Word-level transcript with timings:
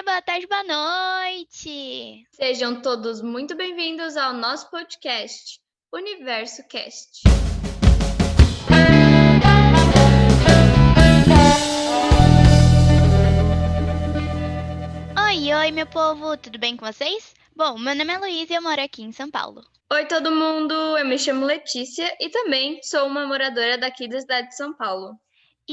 dia, 0.00 0.02
boa 0.02 0.22
tarde, 0.22 0.46
boa 0.46 0.62
noite! 0.64 2.26
Sejam 2.32 2.80
todos 2.80 3.20
muito 3.20 3.54
bem-vindos 3.54 4.16
ao 4.16 4.32
nosso 4.32 4.70
podcast, 4.70 5.60
Universo 5.92 6.66
Cast. 6.68 7.22
Oi, 15.26 15.54
oi, 15.54 15.70
meu 15.70 15.86
povo, 15.86 16.36
tudo 16.36 16.58
bem 16.58 16.76
com 16.76 16.86
vocês? 16.86 17.34
Bom, 17.54 17.78
meu 17.78 17.94
nome 17.94 18.12
é 18.12 18.18
Luísa 18.18 18.52
e 18.52 18.56
eu 18.56 18.62
moro 18.62 18.80
aqui 18.80 19.02
em 19.02 19.12
São 19.12 19.30
Paulo. 19.30 19.62
Oi, 19.92 20.06
todo 20.06 20.34
mundo! 20.34 20.74
Eu 20.96 21.04
me 21.04 21.18
chamo 21.18 21.44
Letícia 21.44 22.16
e 22.20 22.30
também 22.30 22.80
sou 22.82 23.06
uma 23.06 23.26
moradora 23.26 23.76
daqui 23.76 24.08
da 24.08 24.20
cidade 24.20 24.48
de 24.48 24.56
São 24.56 24.72
Paulo. 24.72 25.18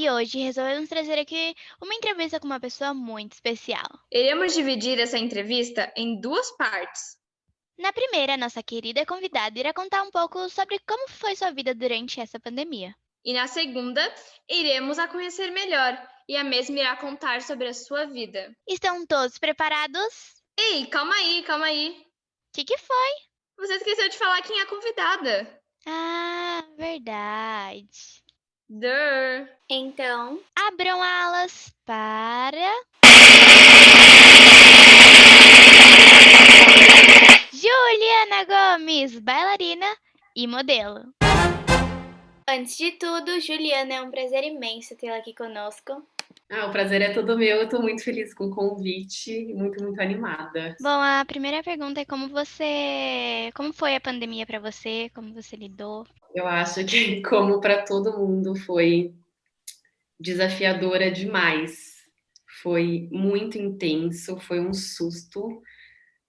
E 0.00 0.08
hoje 0.08 0.38
resolvemos 0.38 0.88
trazer 0.88 1.18
aqui 1.18 1.56
uma 1.82 1.92
entrevista 1.92 2.38
com 2.38 2.46
uma 2.46 2.60
pessoa 2.60 2.94
muito 2.94 3.32
especial. 3.32 3.82
Iremos 4.12 4.54
dividir 4.54 4.96
essa 5.00 5.18
entrevista 5.18 5.92
em 5.96 6.20
duas 6.20 6.56
partes. 6.56 7.18
Na 7.76 7.92
primeira, 7.92 8.36
nossa 8.36 8.62
querida 8.62 9.04
convidada 9.04 9.58
irá 9.58 9.74
contar 9.74 10.04
um 10.04 10.10
pouco 10.12 10.48
sobre 10.50 10.78
como 10.86 11.08
foi 11.08 11.34
sua 11.34 11.50
vida 11.50 11.74
durante 11.74 12.20
essa 12.20 12.38
pandemia. 12.38 12.94
E 13.24 13.32
na 13.32 13.48
segunda, 13.48 14.00
iremos 14.48 15.00
a 15.00 15.08
conhecer 15.08 15.50
melhor 15.50 16.00
e 16.28 16.36
a 16.36 16.44
mesma 16.44 16.78
irá 16.78 16.96
contar 16.96 17.42
sobre 17.42 17.66
a 17.66 17.74
sua 17.74 18.04
vida. 18.04 18.56
Estão 18.68 19.04
todos 19.04 19.36
preparados? 19.36 20.44
Ei, 20.56 20.86
calma 20.86 21.16
aí, 21.16 21.42
calma 21.42 21.66
aí. 21.66 21.88
O 21.90 22.04
que, 22.54 22.64
que 22.64 22.78
foi? 22.78 23.10
Você 23.66 23.74
esqueceu 23.74 24.08
de 24.08 24.16
falar 24.16 24.42
quem 24.42 24.60
é 24.60 24.62
a 24.62 24.66
convidada. 24.66 25.60
Ah, 25.84 26.64
verdade. 26.76 28.27
Dur. 28.68 29.48
Então, 29.70 30.38
Abram 30.54 31.02
alas 31.02 31.72
para. 31.86 32.70
Juliana 37.50 38.44
Gomes, 38.44 39.18
bailarina 39.18 39.86
e 40.36 40.46
modelo. 40.46 41.12
antes 42.46 42.76
de 42.76 42.92
tudo, 42.92 43.40
Juliana, 43.40 43.94
é 43.94 44.02
um 44.02 44.10
prazer 44.10 44.44
imenso 44.44 44.94
tê-la 44.96 45.16
aqui 45.16 45.34
conosco. 45.34 46.06
Ah, 46.50 46.66
o 46.66 46.70
prazer 46.70 47.00
é 47.02 47.12
todo 47.12 47.36
meu. 47.38 47.56
Eu 47.58 47.68
tô 47.68 47.80
muito 47.80 48.02
feliz 48.02 48.32
com 48.32 48.44
o 48.44 48.54
convite, 48.54 49.52
muito, 49.54 49.82
muito 49.82 50.00
animada. 50.00 50.76
Bom, 50.80 50.88
a 50.88 51.24
primeira 51.26 51.62
pergunta 51.62 52.00
é 52.00 52.04
como 52.04 52.28
você, 52.28 53.50
como 53.54 53.72
foi 53.72 53.96
a 53.96 54.00
pandemia 54.00 54.46
para 54.46 54.60
você? 54.60 55.10
Como 55.14 55.34
você 55.34 55.56
lidou? 55.56 56.06
Eu 56.34 56.46
acho 56.46 56.84
que, 56.84 57.22
como 57.28 57.60
para 57.60 57.84
todo 57.84 58.18
mundo, 58.18 58.54
foi 58.54 59.14
desafiadora 60.18 61.10
demais. 61.10 61.96
Foi 62.62 63.08
muito 63.12 63.58
intenso, 63.58 64.38
foi 64.40 64.60
um 64.60 64.72
susto. 64.72 65.62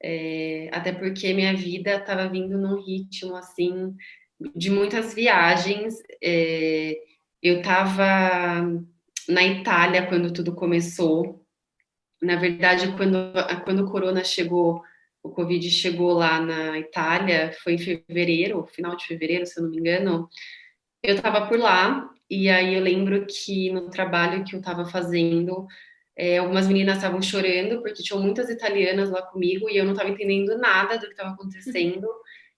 É, 0.02 0.70
até 0.72 0.92
porque 0.94 1.34
minha 1.34 1.54
vida 1.56 1.96
estava 1.96 2.30
vindo 2.30 2.58
num 2.58 2.82
ritmo 2.82 3.36
assim 3.36 3.96
de 4.56 4.70
muitas 4.70 5.14
viagens. 5.14 5.96
É, 6.24 6.96
eu 7.42 7.58
estava 7.58 8.62
na 9.28 9.44
Itália 9.44 10.08
quando 10.08 10.32
tudo 10.32 10.56
começou. 10.56 11.46
Na 12.22 12.36
verdade, 12.36 12.96
quando, 12.98 13.18
quando 13.64 13.86
o 13.86 13.92
corona 13.92 14.24
chegou, 14.24 14.82
o 15.24 15.30
Covid 15.30 15.70
chegou 15.70 16.14
lá 16.14 16.40
na 16.40 16.80
Itália, 16.80 17.52
foi 17.64 17.74
em 17.74 17.78
fevereiro, 17.78 18.66
final 18.68 18.96
de 18.96 19.06
fevereiro, 19.06 19.46
se 19.46 19.60
eu 19.60 19.64
não 19.64 19.70
me 19.70 19.78
engano. 19.78 20.30
Eu 21.04 21.16
estava 21.16 21.48
por 21.48 21.60
lá, 21.60 22.10
e 22.30 22.50
aí 22.50 22.76
eu 22.76 22.82
lembro 22.82 23.26
que 23.26 23.72
no 23.72 23.90
trabalho 23.90 24.44
que 24.44 24.56
eu 24.56 24.60
estava 24.60 24.86
fazendo, 24.86 25.66
é, 26.18 26.38
algumas 26.38 26.68
meninas 26.68 26.98
estavam 26.98 27.22
chorando, 27.22 27.82
porque 27.82 28.04
tinham 28.04 28.22
muitas 28.22 28.50
italianas 28.50 29.10
lá 29.10 29.22
comigo, 29.22 29.70
e 29.70 29.78
eu 29.78 29.86
não 29.86 29.94
estava 29.94 30.10
entendendo 30.10 30.58
nada 30.58 30.98
do 30.98 31.06
que 31.06 31.12
estava 31.12 31.32
acontecendo. 31.32 32.08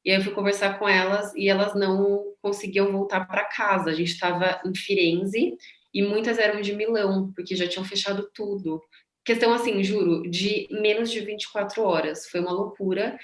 E 0.03 0.11
aí 0.11 0.17
eu 0.17 0.23
fui 0.23 0.33
conversar 0.33 0.79
com 0.79 0.89
elas, 0.89 1.33
e 1.35 1.47
elas 1.47 1.75
não 1.75 2.33
conseguiam 2.41 2.91
voltar 2.91 3.27
para 3.27 3.45
casa. 3.45 3.91
A 3.91 3.93
gente 3.93 4.11
estava 4.11 4.59
em 4.65 4.75
Firenze, 4.75 5.55
e 5.93 6.01
muitas 6.01 6.37
eram 6.39 6.61
de 6.61 6.73
Milão, 6.73 7.31
porque 7.35 7.55
já 7.55 7.67
tinham 7.67 7.85
fechado 7.85 8.29
tudo. 8.33 8.81
Questão 9.23 9.53
assim, 9.53 9.83
juro, 9.83 10.29
de 10.29 10.67
menos 10.71 11.11
de 11.11 11.19
24 11.19 11.83
horas. 11.83 12.27
Foi 12.27 12.39
uma 12.39 12.51
loucura. 12.51 13.17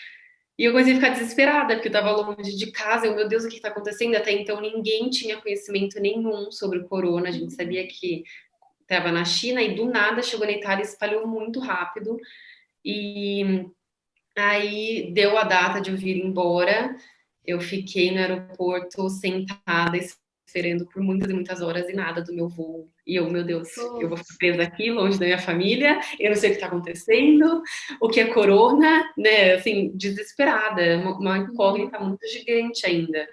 E 0.58 0.64
eu 0.64 0.72
comecei 0.72 0.94
a 0.94 0.96
ficar 0.96 1.10
desesperada, 1.10 1.76
porque 1.76 1.88
eu 1.88 1.92
estava 1.92 2.12
longe 2.12 2.56
de 2.56 2.72
casa. 2.72 3.06
Eu, 3.06 3.16
meu 3.16 3.28
Deus, 3.28 3.44
o 3.44 3.50
que 3.50 3.56
está 3.56 3.70
acontecendo? 3.70 4.16
Até 4.16 4.32
então 4.32 4.60
ninguém 4.60 5.10
tinha 5.10 5.42
conhecimento 5.42 6.00
nenhum 6.00 6.52
sobre 6.52 6.80
o 6.80 6.88
corona. 6.88 7.30
A 7.30 7.32
gente 7.32 7.54
sabia 7.54 7.88
que 7.88 8.24
estava 8.82 9.12
na 9.12 9.26
China 9.26 9.62
e 9.62 9.76
do 9.76 9.86
nada 9.86 10.24
chegou 10.24 10.46
na 10.46 10.54
Itália 10.54 10.84
e 10.84 10.88
espalhou 10.88 11.28
muito 11.28 11.60
rápido. 11.60 12.18
E 12.84 13.66
aí 14.36 15.12
deu 15.14 15.38
a 15.38 15.44
data 15.44 15.80
de 15.82 15.92
eu 15.92 15.98
vir 15.98 16.18
embora. 16.18 16.96
Eu 17.46 17.60
fiquei 17.62 18.12
no 18.12 18.20
aeroporto 18.20 19.10
sentada, 19.10 19.98
esperando 20.48 20.86
por 20.88 21.02
muitas 21.02 21.30
e 21.30 21.34
muitas 21.34 21.62
horas 21.62 21.90
e 21.90 21.94
nada 21.94 22.22
do 22.22 22.34
meu 22.34 22.48
voo. 22.48 22.90
E 23.08 23.16
eu, 23.16 23.32
meu 23.32 23.44
Deus, 23.44 23.76
eu 23.78 24.10
vou 24.10 24.18
ficar 24.18 24.36
presa 24.38 24.64
aqui, 24.64 24.92
longe 24.92 25.18
da 25.18 25.26
minha 25.26 25.40
família, 25.40 25.98
eu 26.20 26.30
não 26.30 26.36
sei 26.36 26.50
o 26.50 26.52
que 26.52 26.58
está 26.58 26.68
acontecendo, 26.68 27.64
o 28.02 28.10
que 28.10 28.20
é 28.20 28.26
corona, 28.34 29.10
né? 29.18 29.54
Assim, 29.54 29.92
desesperada, 29.96 30.98
uma 31.00 31.38
incógnita 31.38 31.98
muito 32.00 32.28
gigante 32.28 32.86
ainda. 32.86 33.26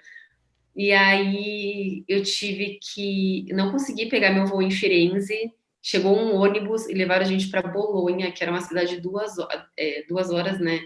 E 0.75 0.91
aí 0.93 2.03
eu 2.07 2.23
tive 2.23 2.79
que. 2.81 3.45
Não 3.53 3.71
consegui 3.71 4.07
pegar 4.07 4.31
meu 4.31 4.45
voo 4.45 4.61
em 4.61 4.71
Firenze. 4.71 5.51
Chegou 5.81 6.17
um 6.17 6.35
ônibus 6.35 6.89
e 6.89 6.93
levaram 6.93 7.25
a 7.25 7.29
gente 7.29 7.49
para 7.49 7.61
Bolonha, 7.61 8.31
que 8.31 8.41
era 8.43 8.51
uma 8.51 8.61
cidade 8.61 8.95
de 8.95 9.01
duas, 9.01 9.33
é, 9.77 10.03
duas 10.07 10.31
horas, 10.31 10.59
né, 10.59 10.79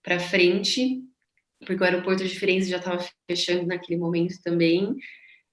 para 0.00 0.20
frente, 0.20 1.02
porque 1.66 1.82
o 1.82 1.84
aeroporto 1.84 2.22
de 2.22 2.38
Firenze 2.38 2.70
já 2.70 2.76
estava 2.76 3.04
fechando 3.26 3.66
naquele 3.66 3.98
momento 3.98 4.34
também. 4.44 4.94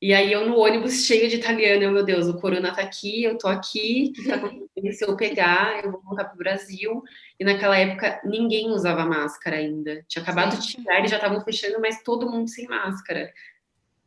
E 0.02 0.14
aí 0.16 0.32
eu 0.34 0.48
no 0.48 0.58
ônibus 0.58 1.06
cheio 1.06 1.30
de 1.30 1.36
italiano, 1.36 1.84
eu, 1.84 1.92
meu 1.92 2.04
Deus, 2.04 2.28
o 2.28 2.40
corona 2.40 2.74
tá 2.74 2.82
aqui, 2.82 3.24
eu 3.24 3.38
tô 3.38 3.48
aqui, 3.48 4.10
o 4.10 4.14
que 4.14 4.28
tá 4.28 4.36
acontecendo? 4.36 4.94
Se 4.94 5.06
eu 5.06 5.16
pegar, 5.16 5.84
eu 5.84 5.92
vou 5.92 6.02
voltar 6.02 6.26
pro 6.26 6.38
Brasil. 6.38 7.04
E 7.40 7.44
naquela 7.44 7.78
época 7.78 8.20
ninguém 8.26 8.72
usava 8.72 9.06
máscara 9.06 9.58
ainda. 9.58 10.04
Tinha 10.08 10.24
acabado 10.24 10.58
de 10.58 10.72
chegar, 10.72 10.98
eles 10.98 11.12
já 11.12 11.18
estavam 11.18 11.40
fechando, 11.42 11.80
mas 11.80 12.02
todo 12.02 12.30
mundo 12.30 12.50
sem 12.50 12.68
máscara. 12.68 13.32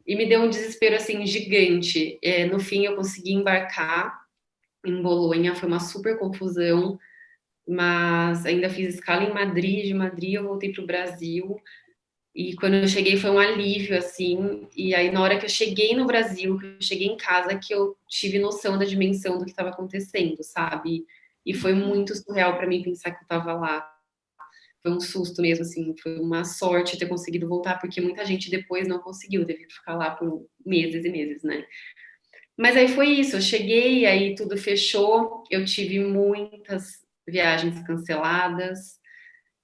E 0.04 0.16
me 0.16 0.26
deu 0.26 0.42
um 0.42 0.50
desespero 0.50 0.96
assim 0.96 1.24
gigante. 1.24 2.18
É, 2.20 2.44
no 2.44 2.58
fim 2.58 2.84
eu 2.84 2.96
consegui 2.96 3.32
embarcar 3.32 4.20
em 4.84 5.00
Bolonha, 5.00 5.54
foi 5.54 5.68
uma 5.68 5.80
super 5.80 6.18
confusão, 6.18 6.98
mas 7.66 8.44
ainda 8.44 8.68
fiz 8.68 8.96
escala 8.96 9.22
em 9.22 9.32
Madrid, 9.32 9.86
de 9.86 9.94
Madrid 9.94 10.34
eu 10.34 10.44
voltei 10.44 10.72
pro 10.72 10.84
Brasil. 10.84 11.56
E 12.34 12.56
quando 12.56 12.74
eu 12.74 12.88
cheguei 12.88 13.16
foi 13.16 13.30
um 13.30 13.38
alívio, 13.38 13.96
assim. 13.96 14.66
E 14.74 14.92
aí, 14.94 15.10
na 15.10 15.22
hora 15.22 15.38
que 15.38 15.44
eu 15.44 15.48
cheguei 15.48 15.94
no 15.94 16.04
Brasil, 16.06 16.58
que 16.58 16.66
eu 16.66 16.76
cheguei 16.80 17.06
em 17.06 17.16
casa, 17.16 17.56
que 17.56 17.72
eu 17.72 17.96
tive 18.08 18.40
noção 18.40 18.76
da 18.76 18.84
dimensão 18.84 19.38
do 19.38 19.44
que 19.44 19.52
estava 19.52 19.68
acontecendo, 19.70 20.42
sabe? 20.42 21.04
E 21.46 21.54
foi 21.54 21.74
muito 21.74 22.14
surreal 22.16 22.56
para 22.56 22.66
mim 22.66 22.82
pensar 22.82 23.12
que 23.12 23.18
eu 23.18 23.22
estava 23.22 23.54
lá. 23.54 23.88
Foi 24.82 24.90
um 24.92 25.00
susto 25.00 25.40
mesmo, 25.40 25.62
assim. 25.62 25.94
Foi 26.02 26.18
uma 26.18 26.44
sorte 26.44 26.98
ter 26.98 27.06
conseguido 27.06 27.48
voltar, 27.48 27.78
porque 27.78 28.00
muita 28.00 28.26
gente 28.26 28.50
depois 28.50 28.88
não 28.88 28.98
conseguiu, 28.98 29.46
teve 29.46 29.66
que 29.66 29.74
ficar 29.74 29.94
lá 29.94 30.10
por 30.10 30.46
meses 30.66 31.04
e 31.04 31.08
meses, 31.10 31.42
né? 31.44 31.64
Mas 32.56 32.76
aí 32.76 32.88
foi 32.88 33.08
isso. 33.08 33.36
Eu 33.36 33.40
cheguei, 33.42 34.06
aí 34.06 34.34
tudo 34.34 34.56
fechou. 34.56 35.44
Eu 35.48 35.64
tive 35.64 36.00
muitas 36.00 37.04
viagens 37.26 37.80
canceladas. 37.86 38.98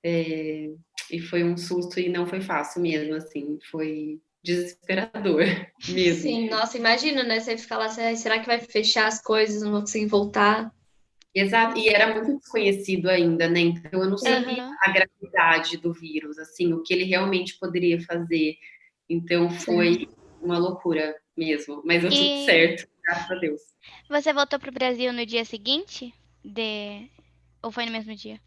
É, 0.05 0.71
e 1.11 1.21
foi 1.21 1.45
um 1.45 1.57
susto 1.57 2.01
e 2.01 2.09
não 2.09 2.27
foi 2.27 2.41
fácil 2.41 2.81
mesmo, 2.81 3.15
assim, 3.15 3.59
foi 3.71 4.21
desesperador 4.43 5.45
mesmo. 5.89 6.23
Sim, 6.23 6.49
nossa, 6.49 6.79
imagina, 6.79 7.23
né? 7.23 7.41
Você 7.41 7.57
ficar 7.57 7.79
lá, 7.79 7.89
será 7.89 8.39
que 8.39 8.47
vai 8.47 8.61
fechar 8.61 9.07
as 9.07 9.21
coisas, 9.23 9.63
não 9.63 9.73
vou 9.73 9.81
conseguir 9.81 10.07
voltar? 10.07 10.73
Exato, 11.35 11.79
e 11.79 11.89
era 11.89 12.13
muito 12.13 12.39
desconhecido 12.39 13.09
ainda, 13.09 13.49
né? 13.49 13.61
Então 13.61 14.03
eu 14.03 14.11
não 14.11 14.19
sabia 14.19 14.65
uhum. 14.65 14.75
a 14.83 14.91
gravidade 14.91 15.77
do 15.77 15.93
vírus, 15.93 16.39
assim, 16.39 16.73
o 16.73 16.83
que 16.83 16.93
ele 16.93 17.05
realmente 17.05 17.57
poderia 17.59 18.01
fazer. 18.01 18.57
Então 19.09 19.49
foi 19.51 19.95
Sim. 19.95 20.09
uma 20.43 20.59
loucura 20.59 21.15
mesmo, 21.37 21.83
mas 21.85 22.03
deu 22.03 22.11
e... 22.11 22.15
tudo 22.15 22.45
certo, 22.47 22.89
graças 23.05 23.31
a 23.31 23.35
Deus. 23.37 23.61
Você 24.09 24.33
voltou 24.33 24.59
para 24.59 24.71
o 24.71 24.75
Brasil 24.75 25.13
no 25.13 25.25
dia 25.25 25.45
seguinte? 25.45 26.13
De... 26.45 27.09
Ou 27.63 27.71
foi 27.71 27.87
no 27.87 27.93
mesmo 27.93 28.15
dia? 28.17 28.41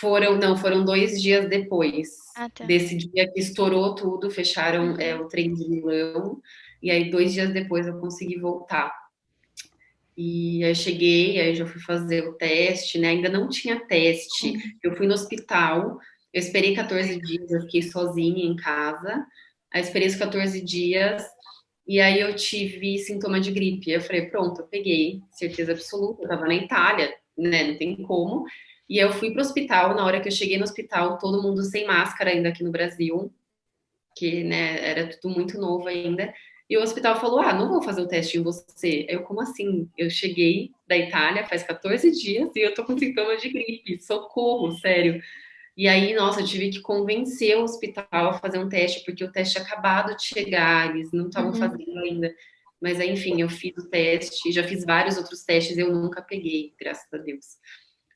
Foram, 0.00 0.36
não, 0.36 0.56
foram 0.56 0.84
dois 0.84 1.20
dias 1.20 1.48
depois 1.48 2.08
ah, 2.36 2.50
tá. 2.50 2.64
desse 2.64 2.96
dia 2.96 3.30
que 3.30 3.38
estourou 3.38 3.94
tudo, 3.94 4.30
fecharam 4.30 4.92
uhum. 4.92 5.00
é, 5.00 5.14
o 5.14 5.28
trem 5.28 5.54
de 5.54 5.68
Milão, 5.68 6.40
e 6.82 6.90
aí 6.90 7.10
dois 7.10 7.32
dias 7.32 7.52
depois 7.52 7.86
eu 7.86 7.98
consegui 7.98 8.38
voltar. 8.38 8.92
E 10.16 10.64
aí 10.64 10.74
cheguei, 10.74 11.40
aí 11.40 11.54
já 11.54 11.66
fui 11.66 11.80
fazer 11.80 12.26
o 12.26 12.32
teste, 12.32 12.98
né? 12.98 13.08
Ainda 13.08 13.28
não 13.28 13.48
tinha 13.48 13.86
teste. 13.86 14.50
Uhum. 14.50 14.60
Eu 14.82 14.96
fui 14.96 15.06
no 15.06 15.14
hospital, 15.14 15.98
eu 16.32 16.40
esperei 16.40 16.74
14 16.74 17.20
dias, 17.20 17.50
eu 17.50 17.60
fiquei 17.62 17.82
sozinha 17.82 18.44
em 18.44 18.56
casa. 18.56 19.26
Aí 19.72 19.82
esperei 19.82 20.08
os 20.08 20.16
14 20.16 20.60
dias, 20.62 21.22
e 21.86 22.00
aí 22.00 22.20
eu 22.20 22.34
tive 22.34 22.98
sintoma 22.98 23.40
de 23.40 23.52
gripe. 23.52 23.90
Eu 23.90 24.00
falei, 24.00 24.22
pronto, 24.26 24.62
eu 24.62 24.66
peguei, 24.66 25.20
certeza 25.32 25.72
absoluta, 25.72 26.22
eu 26.22 26.28
tava 26.28 26.46
na 26.46 26.54
Itália, 26.54 27.14
né? 27.36 27.70
Não 27.70 27.78
tem 27.78 28.02
como. 28.02 28.44
E 28.88 28.98
eu 28.98 29.12
fui 29.12 29.30
para 29.32 29.42
o 29.42 29.44
hospital, 29.44 29.94
na 29.94 30.04
hora 30.04 30.20
que 30.20 30.28
eu 30.28 30.32
cheguei 30.32 30.58
no 30.58 30.64
hospital, 30.64 31.18
todo 31.18 31.42
mundo 31.42 31.62
sem 31.62 31.86
máscara 31.86 32.30
ainda 32.30 32.50
aqui 32.50 32.62
no 32.62 32.70
Brasil, 32.70 33.32
que 34.16 34.44
né, 34.44 34.88
era 34.88 35.08
tudo 35.08 35.34
muito 35.34 35.58
novo 35.58 35.88
ainda. 35.88 36.32
E 36.68 36.76
o 36.76 36.82
hospital 36.82 37.20
falou: 37.20 37.40
Ah, 37.40 37.52
não 37.52 37.68
vou 37.68 37.82
fazer 37.82 38.00
o 38.02 38.08
teste 38.08 38.38
em 38.38 38.42
você. 38.42 39.06
Eu, 39.08 39.22
como 39.22 39.40
assim? 39.40 39.88
Eu 39.96 40.10
cheguei 40.10 40.72
da 40.86 40.96
Itália 40.96 41.46
faz 41.46 41.62
14 41.62 42.10
dias 42.10 42.50
e 42.54 42.60
eu 42.60 42.74
tô 42.74 42.84
com 42.84 42.98
sintomas 42.98 43.40
de 43.40 43.48
gripe, 43.48 44.00
socorro, 44.00 44.72
sério. 44.78 45.20
E 45.76 45.86
aí, 45.88 46.14
nossa, 46.14 46.40
eu 46.40 46.46
tive 46.46 46.70
que 46.70 46.80
convencer 46.80 47.56
o 47.56 47.62
hospital 47.62 48.06
a 48.10 48.32
fazer 48.34 48.58
um 48.58 48.68
teste, 48.68 49.04
porque 49.04 49.22
o 49.22 49.30
teste 49.30 49.58
acabado 49.58 50.16
de 50.16 50.24
chegar, 50.24 50.90
eles 50.90 51.12
não 51.12 51.28
estavam 51.28 51.50
uhum. 51.50 51.56
fazendo 51.56 51.98
ainda. 51.98 52.34
Mas 52.80 53.00
enfim, 53.00 53.40
eu 53.40 53.48
fiz 53.48 53.76
o 53.76 53.88
teste, 53.88 54.52
já 54.52 54.64
fiz 54.64 54.84
vários 54.84 55.16
outros 55.18 55.44
testes, 55.44 55.76
eu 55.76 55.92
nunca 55.92 56.22
peguei, 56.22 56.74
graças 56.80 57.12
a 57.12 57.18
Deus. 57.18 57.58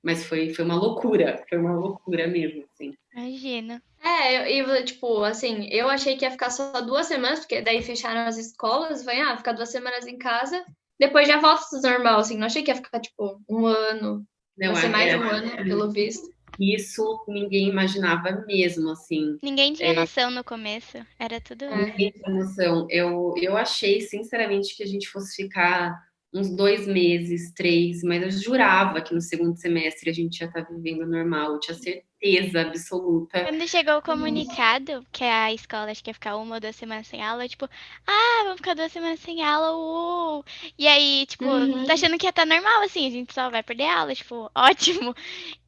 Mas 0.03 0.25
foi, 0.25 0.55
foi 0.55 0.65
uma 0.65 0.77
loucura, 0.77 1.45
foi 1.49 1.59
uma 1.59 1.75
loucura 1.75 2.27
mesmo, 2.27 2.65
assim. 2.73 2.95
Imagina. 3.15 3.83
É, 4.03 4.51
e 4.59 4.85
tipo, 4.85 5.23
assim, 5.25 5.69
eu 5.71 5.89
achei 5.89 6.17
que 6.17 6.25
ia 6.25 6.31
ficar 6.31 6.51
só 6.51 6.81
duas 6.81 7.07
semanas, 7.07 7.41
porque 7.41 7.61
daí 7.61 7.83
fecharam 7.83 8.21
as 8.21 8.39
escolas, 8.39 9.05
vai, 9.05 9.21
ah, 9.21 9.37
ficar 9.37 9.53
duas 9.53 9.71
semanas 9.71 10.07
em 10.07 10.17
casa, 10.17 10.65
depois 10.99 11.29
já 11.29 11.39
volta 11.39 11.67
tudo 11.69 11.83
normal, 11.83 12.21
assim, 12.21 12.39
não 12.39 12.47
achei 12.47 12.63
que 12.63 12.71
ia 12.71 12.77
ficar, 12.77 13.01
tipo, 13.01 13.41
um 13.49 13.67
ano, 13.67 14.27
não, 14.57 14.73
vai 14.73 14.83
ser 14.83 14.89
mais 14.89 15.11
de 15.11 15.19
um 15.19 15.23
ano, 15.23 15.65
pelo 15.65 15.91
visto. 15.91 16.31
Isso 16.59 17.25
ninguém 17.27 17.69
imaginava 17.69 18.45
mesmo, 18.47 18.91
assim. 18.91 19.39
Ninguém 19.43 19.73
tinha 19.73 19.91
é, 19.91 19.95
noção 19.95 20.31
no 20.31 20.45
começo, 20.45 20.99
era 21.19 21.41
tudo... 21.41 21.65
Ninguém 21.67 22.11
tinha 22.11 22.35
noção. 22.35 22.87
Eu, 22.91 23.35
eu 23.39 23.57
achei, 23.57 24.01
sinceramente, 24.01 24.77
que 24.77 24.83
a 24.83 24.87
gente 24.87 25.09
fosse 25.09 25.43
ficar 25.43 25.99
uns 26.33 26.55
dois 26.55 26.87
meses, 26.87 27.53
três, 27.53 28.03
mas 28.03 28.23
eu 28.23 28.31
jurava 28.31 29.01
que 29.01 29.13
no 29.13 29.21
segundo 29.21 29.57
semestre 29.57 30.11
a 30.11 30.13
gente 30.13 30.39
já 30.39 30.47
estava 30.47 30.67
vivendo 30.71 31.05
normal, 31.05 31.55
eu 31.55 31.61
tinha 31.61 31.77
certeza 31.77 32.61
absoluta. 32.61 33.45
Quando 33.45 33.67
chegou 33.67 33.97
o 33.97 34.03
comunicado 34.03 35.05
que 35.11 35.25
a 35.25 35.53
escola 35.53 35.91
acho 35.91 36.05
que 36.05 36.11
ia 36.11 36.15
ficar 36.15 36.37
uma 36.37 36.55
ou 36.55 36.61
duas 36.61 36.77
semanas 36.77 37.09
sem 37.09 37.21
aula, 37.21 37.49
tipo, 37.49 37.69
ah, 38.07 38.43
vamos 38.45 38.59
ficar 38.59 38.75
duas 38.75 38.93
semanas 38.93 39.19
sem 39.21 39.43
aula, 39.43 39.73
uou. 39.73 40.45
E 40.79 40.87
aí, 40.87 41.27
tipo, 41.27 41.45
uhum. 41.45 41.85
tá 41.85 41.95
achando 41.95 42.17
que 42.17 42.27
ia 42.27 42.31
estar 42.31 42.47
tá 42.47 42.55
normal, 42.55 42.83
assim, 42.83 43.09
a 43.09 43.11
gente 43.11 43.35
só 43.35 43.51
vai 43.51 43.65
perder 43.65 43.89
aula, 43.89 44.15
tipo, 44.15 44.49
ótimo. 44.55 45.15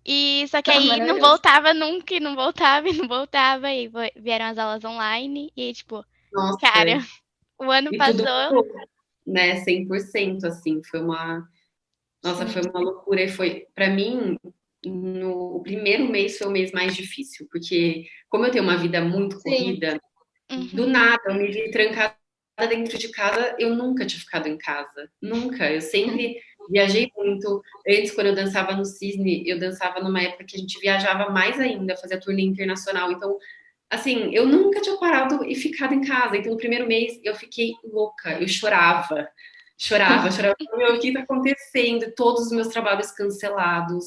E 0.06 0.47
só 0.49 0.62
que 0.62 0.70
tá 0.70 0.79
aí 0.79 1.00
não 1.00 1.19
voltava 1.19 1.75
nunca, 1.75 2.15
e 2.15 2.20
não 2.20 2.37
voltava, 2.37 2.88
e 2.88 2.93
não 2.93 3.08
voltava, 3.08 3.73
e 3.73 3.91
vieram 4.17 4.47
as 4.47 4.58
aulas 4.58 4.85
online, 4.85 5.53
e 5.56 5.62
aí, 5.62 5.73
tipo, 5.73 6.05
Nossa, 6.32 6.58
cara, 6.58 7.00
o 7.58 7.69
ano 7.69 7.91
passou 7.97 8.65
né, 9.26 9.64
100%, 9.64 10.44
assim, 10.44 10.82
foi 10.84 11.00
uma, 11.00 11.46
nossa, 12.22 12.46
foi 12.46 12.62
uma 12.62 12.80
loucura 12.80 13.22
e 13.22 13.28
foi, 13.28 13.66
para 13.74 13.88
mim, 13.88 14.36
no 14.84 15.56
o 15.56 15.62
primeiro 15.62 16.08
mês 16.08 16.38
foi 16.38 16.46
o 16.48 16.50
mês 16.50 16.72
mais 16.72 16.96
difícil, 16.96 17.46
porque 17.50 18.06
como 18.28 18.46
eu 18.46 18.50
tenho 18.50 18.64
uma 18.64 18.76
vida 18.76 19.00
muito 19.00 19.38
corrida, 19.40 20.00
uhum. 20.50 20.66
do 20.72 20.86
nada 20.86 21.22
eu 21.26 21.34
me 21.34 21.48
vi 21.50 21.70
trancada 21.70 22.16
dentro 22.69 22.98
de 22.98 23.08
casa, 23.10 23.54
eu 23.58 23.74
nunca 23.74 24.04
tinha 24.04 24.20
ficado 24.20 24.48
em 24.48 24.58
casa, 24.58 25.10
nunca, 25.20 25.70
eu 25.70 25.80
sempre 25.80 26.36
viajei 26.70 27.10
muito, 27.16 27.62
antes 27.88 28.12
quando 28.12 28.28
eu 28.28 28.34
dançava 28.34 28.74
no 28.74 28.84
Cisne, 28.84 29.48
eu 29.48 29.58
dançava 29.58 30.00
numa 30.00 30.22
época 30.22 30.44
que 30.44 30.56
a 30.56 30.60
gente 30.60 30.78
viajava 30.80 31.30
mais 31.30 31.58
ainda, 31.60 31.96
fazia 31.96 32.20
turnê 32.20 32.42
internacional, 32.42 33.10
então 33.10 33.36
assim, 33.93 34.35
eu 34.35 34.47
nunca 34.47 34.81
tinha 34.81 34.97
parado 34.97 35.44
e 35.44 35.55
ficado 35.55 35.93
em 35.93 36.00
casa. 36.00 36.37
Então, 36.37 36.53
no 36.53 36.59
primeiro 36.59 36.87
mês, 36.87 37.21
eu 37.23 37.35
fiquei 37.35 37.75
louca, 37.85 38.41
eu 38.41 38.49
chorava, 38.49 39.29
chorava, 39.77 40.31
chorava. 40.33 40.56
Meu, 40.75 40.94
o 40.94 40.99
que 40.99 41.09
está 41.09 41.21
acontecendo? 41.21 42.11
Todos 42.17 42.47
os 42.47 42.53
meus 42.53 42.69
trabalhos 42.69 43.12
cancelados. 43.12 44.06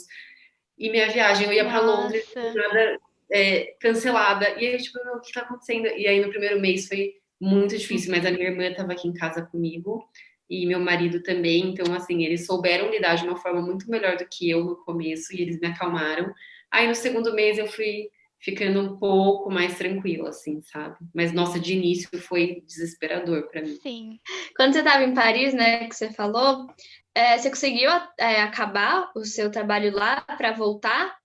E 0.78 0.90
minha 0.90 1.08
viagem, 1.10 1.46
eu 1.46 1.54
ia 1.54 1.64
para 1.64 1.80
Londres, 1.80 2.26
nada 2.36 3.00
é, 3.32 3.76
cancelada. 3.80 4.50
E 4.60 4.66
aí, 4.66 4.78
tipo, 4.78 4.98
o 4.98 5.22
que 5.22 5.28
está 5.28 5.42
acontecendo? 5.42 5.86
E 5.88 6.08
aí, 6.08 6.20
no 6.20 6.30
primeiro 6.30 6.60
mês, 6.60 6.88
foi 6.88 7.14
muito 7.40 7.78
difícil, 7.78 8.10
mas 8.10 8.26
a 8.26 8.32
minha 8.32 8.50
irmã 8.50 8.68
estava 8.68 8.92
aqui 8.92 9.08
em 9.08 9.14
casa 9.14 9.44
comigo 9.44 10.04
e 10.50 10.66
meu 10.66 10.80
marido 10.80 11.22
também. 11.22 11.70
Então, 11.70 11.94
assim, 11.94 12.26
eles 12.26 12.48
souberam 12.48 12.90
lidar 12.90 13.16
de 13.16 13.24
uma 13.24 13.38
forma 13.38 13.62
muito 13.62 13.90
melhor 13.90 14.18
do 14.18 14.28
que 14.28 14.50
eu 14.50 14.64
no 14.64 14.78
começo 14.78 15.32
e 15.32 15.42
eles 15.42 15.60
me 15.60 15.68
acalmaram. 15.68 16.34
Aí, 16.72 16.88
no 16.88 16.96
segundo 16.96 17.36
mês, 17.36 17.60
eu 17.60 17.68
fui 17.68 18.10
ficando 18.40 18.82
um 18.82 18.98
pouco 18.98 19.50
mais 19.50 19.78
tranquila, 19.78 20.30
assim, 20.30 20.62
sabe? 20.62 20.98
Mas, 21.14 21.32
nossa, 21.34 21.60
de 21.60 21.74
início 21.74 22.10
foi 22.20 22.62
desesperador 22.66 23.50
para 23.50 23.62
mim. 23.62 23.78
Sim. 23.82 24.20
Quando 24.56 24.74
você 24.74 24.80
estava 24.80 25.04
em 25.04 25.14
Paris, 25.14 25.54
né, 25.54 25.88
que 25.88 25.96
você 25.96 26.12
falou, 26.12 26.68
é, 27.14 27.38
você 27.38 27.50
conseguiu 27.50 27.90
é, 28.20 28.42
acabar 28.42 29.12
o 29.16 29.26
seu 29.26 29.50
trabalho 29.50 29.94
lá 29.94 30.22
para 30.22 30.52
voltar? 30.52 31.18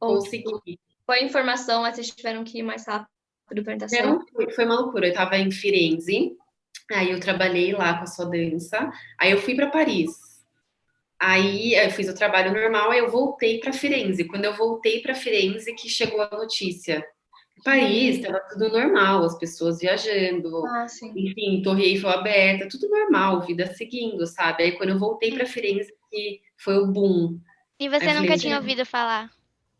Ou 0.00 0.16
Consegui. 0.16 0.78
Foi 1.06 1.22
informação, 1.22 1.82
mas 1.82 1.96
vocês 1.96 2.10
tiveram 2.10 2.44
que 2.44 2.60
ir 2.60 2.62
mais 2.62 2.86
rápido 2.86 3.62
para 3.62 3.76
Não, 4.02 4.26
foi, 4.28 4.50
foi 4.50 4.64
uma 4.64 4.80
loucura. 4.80 5.06
Eu 5.06 5.10
estava 5.10 5.36
em 5.36 5.50
Firenze, 5.50 6.34
aí 6.90 7.10
eu 7.10 7.20
trabalhei 7.20 7.72
lá 7.72 7.98
com 7.98 8.04
a 8.04 8.06
sua 8.06 8.24
dança, 8.24 8.90
aí 9.18 9.30
eu 9.30 9.38
fui 9.38 9.54
para 9.54 9.70
Paris. 9.70 10.33
Aí 11.26 11.74
eu 11.74 11.90
fiz 11.90 12.06
o 12.06 12.14
trabalho 12.14 12.52
normal, 12.52 12.90
aí 12.90 12.98
eu 12.98 13.10
voltei 13.10 13.58
para 13.58 13.72
Firenze. 13.72 14.24
Quando 14.24 14.44
eu 14.44 14.52
voltei 14.52 15.00
para 15.00 15.14
Firenze, 15.14 15.74
que 15.74 15.88
chegou 15.88 16.20
a 16.20 16.28
notícia. 16.28 17.02
Paris 17.64 18.16
estava 18.16 18.40
tudo 18.40 18.68
normal, 18.68 19.24
as 19.24 19.38
pessoas 19.38 19.78
viajando, 19.78 20.66
ah, 20.66 20.86
enfim, 21.16 21.62
Torre 21.62 21.84
Eiffel 21.84 22.10
aberta, 22.10 22.68
tudo 22.68 22.90
normal, 22.90 23.40
vida 23.40 23.72
seguindo, 23.72 24.26
sabe? 24.26 24.64
Aí 24.64 24.72
quando 24.72 24.90
eu 24.90 24.98
voltei 24.98 25.32
para 25.32 25.46
Firenze, 25.46 25.90
que 26.10 26.42
foi 26.58 26.76
o 26.76 26.88
boom. 26.88 27.38
E 27.80 27.88
você 27.88 28.08
nunca 28.08 28.26
falei, 28.26 28.38
tinha 28.38 28.58
ouvido 28.58 28.84
falar? 28.84 29.30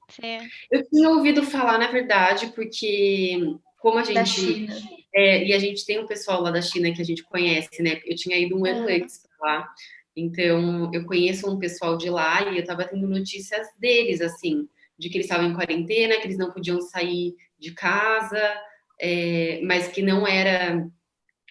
Você... 0.08 0.38
Eu 0.70 0.88
tinha 0.88 1.10
ouvido 1.10 1.42
falar, 1.42 1.76
na 1.76 1.88
verdade, 1.88 2.52
porque 2.54 3.38
como 3.80 3.98
a 3.98 4.02
gente 4.02 4.66
é, 5.14 5.44
e 5.44 5.52
a 5.52 5.58
gente 5.58 5.84
tem 5.84 5.98
um 5.98 6.06
pessoal 6.06 6.40
lá 6.40 6.50
da 6.50 6.62
China 6.62 6.90
que 6.90 7.02
a 7.02 7.04
gente 7.04 7.22
conhece, 7.22 7.82
né? 7.82 8.00
Eu 8.06 8.16
tinha 8.16 8.38
ido 8.38 8.58
um 8.58 8.64
ano 8.64 8.88
antes 8.88 9.20
para 9.38 9.46
lá. 9.46 9.68
Então, 10.16 10.90
eu 10.92 11.04
conheço 11.04 11.50
um 11.50 11.58
pessoal 11.58 11.96
de 11.96 12.08
lá 12.08 12.42
e 12.50 12.56
eu 12.56 12.60
estava 12.60 12.84
tendo 12.84 13.08
notícias 13.08 13.66
deles, 13.78 14.20
assim, 14.20 14.68
de 14.98 15.08
que 15.08 15.16
eles 15.16 15.26
estavam 15.26 15.50
em 15.50 15.54
quarentena, 15.54 16.16
que 16.16 16.26
eles 16.26 16.38
não 16.38 16.52
podiam 16.52 16.80
sair 16.80 17.34
de 17.58 17.72
casa, 17.72 18.40
é, 19.00 19.60
mas 19.64 19.88
que 19.88 20.02
não 20.02 20.26
era, 20.26 20.86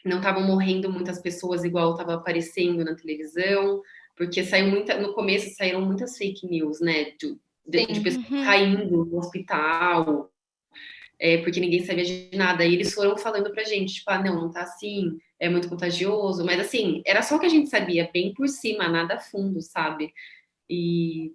não 0.06 0.18
estavam 0.18 0.44
morrendo 0.44 0.92
muitas 0.92 1.21
pessoas 1.21 1.63
igual 1.63 1.92
estava 1.92 2.15
aparecendo 2.15 2.86
na 2.86 2.95
televisão, 2.95 3.81
porque 4.15 4.44
saiu 4.44 4.68
muita, 4.68 5.00
no 5.00 5.13
começo 5.13 5.56
saíram 5.56 5.81
muitas 5.81 6.18
fake 6.18 6.48
news, 6.48 6.80
né, 6.80 7.12
de, 7.19 7.38
de, 7.68 7.86
de 7.86 8.00
pessoas 8.00 8.30
uhum. 8.30 8.44
caindo 8.45 9.06
no 9.06 9.17
hospital, 9.17 10.33
é, 11.20 11.38
porque 11.38 11.60
ninguém 11.60 11.84
sabia 11.84 12.03
de 12.03 12.29
nada. 12.36 12.65
E 12.65 12.74
eles 12.74 12.93
foram 12.93 13.17
falando 13.17 13.51
pra 13.51 13.63
gente, 13.63 13.96
tipo, 13.96 14.12
ah, 14.12 14.22
não, 14.22 14.41
não 14.41 14.51
tá 14.51 14.63
assim, 14.63 15.17
é 15.39 15.50
muito 15.50 15.70
contagioso, 15.70 16.46
mas 16.46 16.60
assim, 16.60 17.01
era 17.05 17.22
só 17.22 17.36
o 17.36 17.39
que 17.39 17.46
a 17.46 17.50
gente 17.50 17.70
sabia, 17.70 18.10
bem 18.13 18.34
por 18.34 18.48
cima, 18.48 18.88
nada 18.88 19.20
fundo, 19.20 19.62
sabe? 19.62 20.13
E 20.70 21.34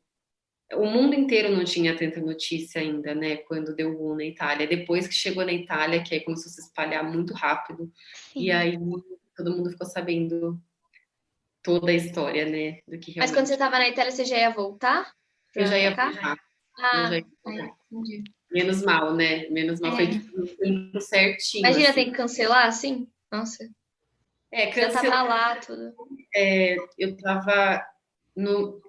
o 0.74 0.84
mundo 0.84 1.14
inteiro 1.14 1.54
não 1.54 1.64
tinha 1.64 1.96
tanta 1.96 2.20
notícia 2.20 2.80
ainda, 2.80 3.14
né, 3.14 3.36
quando 3.36 3.74
deu 3.74 3.96
boom 3.96 4.16
na 4.16 4.24
Itália. 4.24 4.66
Depois 4.66 5.06
que 5.06 5.14
chegou 5.14 5.44
na 5.44 5.52
Itália, 5.52 6.02
que 6.02 6.14
aí 6.14 6.20
começou 6.20 6.50
a 6.50 6.52
se 6.52 6.60
espalhar 6.60 7.04
muito 7.04 7.32
rápido, 7.32 7.90
Sim. 8.32 8.40
e 8.40 8.50
aí 8.50 8.78
todo 9.36 9.56
mundo 9.56 9.70
ficou 9.70 9.86
sabendo 9.86 10.60
toda 11.62 11.90
a 11.90 11.94
história, 11.94 12.44
né, 12.44 12.80
do 12.86 12.98
que 12.98 13.12
realmente... 13.12 13.18
Mas 13.18 13.30
quando 13.32 13.46
você 13.46 13.54
estava 13.54 13.78
na 13.78 13.88
Itália, 13.88 14.10
você 14.10 14.24
já 14.24 14.36
ia 14.36 14.50
voltar? 14.50 15.12
Eu 15.54 15.66
já 15.66 15.78
ia 15.78 15.88
voltar. 15.88 16.36
Ah, 16.78 17.00
eu 17.00 17.06
já 17.06 17.16
ia 17.16 17.26
voltar. 17.44 17.76
entendi. 17.90 18.37
Menos 18.50 18.82
mal, 18.82 19.14
né? 19.14 19.48
Menos 19.50 19.80
mal, 19.80 19.92
é. 19.92 19.96
foi 19.96 20.08
tudo 20.08 21.00
certinho. 21.00 21.60
Imagina, 21.60 21.90
assim. 21.90 21.94
tem 21.94 22.10
que 22.10 22.16
cancelar 22.16 22.66
assim? 22.66 23.08
Nossa. 23.30 23.68
É, 24.50 24.66
cancelar. 24.66 25.04
Já 25.04 25.10
tava 25.10 25.28
lá, 25.28 25.56
tudo. 25.56 25.92
É, 26.34 26.76
eu 26.98 27.16
tava 27.16 27.84
no 28.34 28.80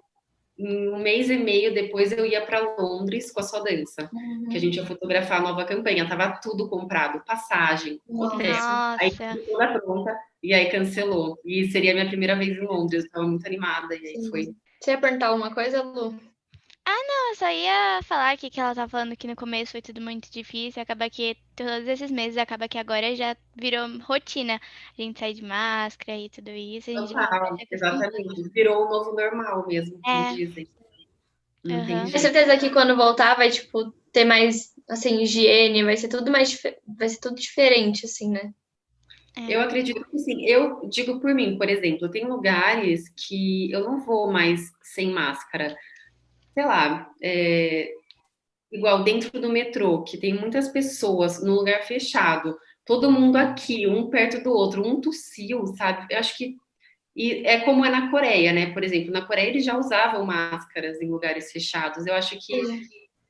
um 0.62 0.98
mês 0.98 1.30
e 1.30 1.36
meio 1.36 1.72
depois 1.72 2.12
eu 2.12 2.26
ia 2.26 2.44
para 2.44 2.76
Londres 2.78 3.32
com 3.32 3.40
a 3.40 3.42
sua 3.42 3.60
dança, 3.60 4.10
uhum. 4.12 4.48
que 4.50 4.56
a 4.56 4.60
gente 4.60 4.76
ia 4.76 4.84
fotografar 4.84 5.38
a 5.38 5.42
nova 5.42 5.64
campanha, 5.64 6.06
tava 6.06 6.38
tudo 6.42 6.68
comprado, 6.68 7.24
passagem, 7.24 7.98
hotel, 8.06 8.54
aí 9.00 9.10
toda 9.48 9.80
pronta 9.80 10.18
e 10.42 10.52
aí 10.52 10.70
cancelou. 10.70 11.38
E 11.44 11.70
seria 11.70 11.92
a 11.92 11.94
minha 11.94 12.08
primeira 12.08 12.36
vez 12.36 12.50
em 12.50 12.60
Londres, 12.60 13.04
eu 13.04 13.10
tava 13.10 13.26
muito 13.26 13.46
animada 13.46 13.94
e 13.94 14.06
aí 14.06 14.16
Sim. 14.16 14.30
foi. 14.30 14.48
Você 14.80 14.92
ia 14.92 14.98
perguntar 14.98 15.28
alguma 15.28 15.52
coisa, 15.54 15.82
Lu? 15.82 16.14
Eu 17.30 17.36
só 17.36 17.48
ia 17.48 18.02
falar 18.02 18.32
aqui 18.32 18.50
que 18.50 18.58
ela 18.58 18.74
tá 18.74 18.88
falando 18.88 19.16
que 19.16 19.28
no 19.28 19.36
começo 19.36 19.70
foi 19.70 19.80
tudo 19.80 20.00
muito 20.00 20.28
difícil, 20.32 20.82
acaba 20.82 21.08
que 21.08 21.36
todos 21.54 21.86
esses 21.86 22.10
meses, 22.10 22.36
acaba 22.36 22.66
que 22.66 22.76
agora 22.76 23.14
já 23.14 23.36
virou 23.54 23.86
rotina. 24.00 24.60
A 24.98 25.00
gente 25.00 25.20
sai 25.20 25.32
de 25.32 25.44
máscara 25.44 26.18
e 26.18 26.28
tudo 26.28 26.50
isso. 26.50 26.90
A 26.90 26.94
gente 26.94 27.12
Total, 27.12 27.56
exatamente. 27.70 28.48
Virou 28.52 28.84
o 28.84 28.90
novo 28.90 29.12
normal 29.12 29.64
mesmo, 29.68 30.00
como 30.02 30.26
é. 30.26 30.34
dizem. 30.34 30.66
Uhum. 31.64 31.86
Tenho 31.86 32.18
certeza 32.18 32.58
que 32.58 32.70
quando 32.70 32.96
voltar 32.96 33.36
vai, 33.36 33.48
tipo, 33.48 33.92
ter 34.12 34.24
mais, 34.24 34.74
assim, 34.88 35.22
higiene, 35.22 35.84
vai 35.84 35.96
ser 35.96 36.08
tudo 36.08 36.32
mais, 36.32 36.60
vai 36.98 37.08
ser 37.08 37.20
tudo 37.20 37.36
diferente, 37.36 38.06
assim, 38.06 38.28
né? 38.28 38.52
É. 39.36 39.54
Eu 39.54 39.60
acredito 39.60 40.04
que 40.10 40.18
sim. 40.18 40.44
Eu 40.46 40.88
digo 40.88 41.20
por 41.20 41.32
mim, 41.32 41.56
por 41.56 41.68
exemplo, 41.68 42.10
tem 42.10 42.26
lugares 42.26 43.04
que 43.10 43.70
eu 43.70 43.84
não 43.84 44.00
vou 44.00 44.32
mais 44.32 44.62
sem 44.82 45.12
máscara 45.12 45.76
sei 46.54 46.64
lá, 46.64 47.10
é, 47.22 47.92
igual 48.72 49.02
dentro 49.04 49.40
do 49.40 49.48
metrô, 49.50 50.02
que 50.02 50.18
tem 50.18 50.34
muitas 50.34 50.68
pessoas 50.68 51.42
no 51.42 51.54
lugar 51.54 51.82
fechado, 51.82 52.56
todo 52.84 53.10
mundo 53.10 53.36
aqui, 53.36 53.86
um 53.86 54.08
perto 54.10 54.42
do 54.42 54.52
outro, 54.52 54.86
um 54.86 55.00
tossiu, 55.00 55.66
sabe? 55.68 56.06
Eu 56.10 56.18
acho 56.18 56.36
que 56.36 56.56
e 57.14 57.44
é 57.44 57.60
como 57.60 57.84
é 57.84 57.90
na 57.90 58.10
Coreia, 58.10 58.52
né? 58.52 58.72
Por 58.72 58.84
exemplo, 58.84 59.12
na 59.12 59.26
Coreia 59.26 59.48
eles 59.48 59.64
já 59.64 59.76
usavam 59.76 60.24
máscaras 60.24 61.00
em 61.02 61.10
lugares 61.10 61.50
fechados. 61.50 62.06
Eu 62.06 62.14
acho 62.14 62.38
que 62.38 62.54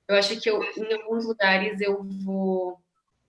eu 0.08 0.16
acho 0.16 0.40
que 0.40 0.50
eu, 0.50 0.60
em 0.62 0.92
alguns 0.92 1.24
lugares 1.24 1.80
eu 1.80 2.02
vou 2.24 2.78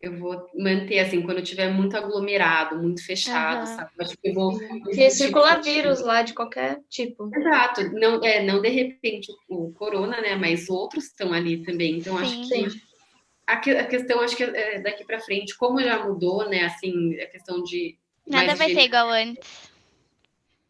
eu 0.02 0.18
vou 0.18 0.50
manter 0.56 1.00
assim 1.00 1.22
quando 1.22 1.42
tiver 1.42 1.70
muito 1.70 1.96
aglomerado, 1.96 2.78
muito 2.78 3.06
fechado, 3.06 3.70
uhum. 3.70 3.76
sabe? 3.76 3.92
Acho 4.00 4.18
que 4.18 4.30
eu 4.30 4.34
vou 4.34 4.60
porque 4.84 5.10
circula 5.10 5.52
tipo, 5.52 5.64
vírus 5.64 6.02
lá 6.02 6.22
de 6.22 6.34
qualquer 6.34 6.80
tipo. 6.90 7.30
Exato, 7.34 7.92
não 7.94 8.24
é 8.24 8.44
não 8.44 8.62
de 8.62 8.70
repente 8.70 9.32
o 9.48 9.72
corona, 9.72 10.20
né? 10.22 10.36
Mas 10.36 10.70
outros 10.70 11.06
estão 11.06 11.34
ali 11.34 11.64
também. 11.64 11.98
Então 11.98 12.18
Sim. 12.26 12.66
acho 12.66 13.62
que 13.62 13.72
a, 13.76 13.82
a 13.82 13.86
questão 13.86 14.22
acho 14.22 14.36
que 14.36 14.44
é 14.44 14.80
daqui 14.82 15.06
para 15.06 15.20
frente, 15.20 15.56
como 15.58 15.82
já 15.82 16.04
mudou, 16.04 16.50
né? 16.50 16.66
Assim, 16.66 17.20
a 17.20 17.28
questão 17.28 17.62
de 17.64 17.98
nada 18.26 18.56
vai 18.56 18.74
ser 18.74 18.82
igual 18.82 19.10
antes. 19.10 19.72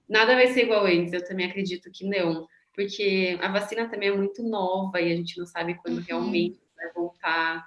Nada 0.09 0.35
vai 0.35 0.47
ser 0.47 0.63
igual 0.63 0.85
antes. 0.85 1.13
Eu 1.13 1.23
também 1.23 1.45
acredito 1.45 1.89
que 1.89 2.05
não 2.05 2.47
porque 2.73 3.37
a 3.41 3.49
vacina 3.49 3.87
também 3.89 4.09
é 4.09 4.15
muito 4.15 4.41
nova 4.43 4.99
e 5.01 5.11
a 5.11 5.15
gente 5.15 5.37
não 5.37 5.45
sabe 5.45 5.75
quando 5.75 5.97
uhum. 5.97 6.03
realmente 6.07 6.59
vai 6.75 6.91
voltar 6.93 7.65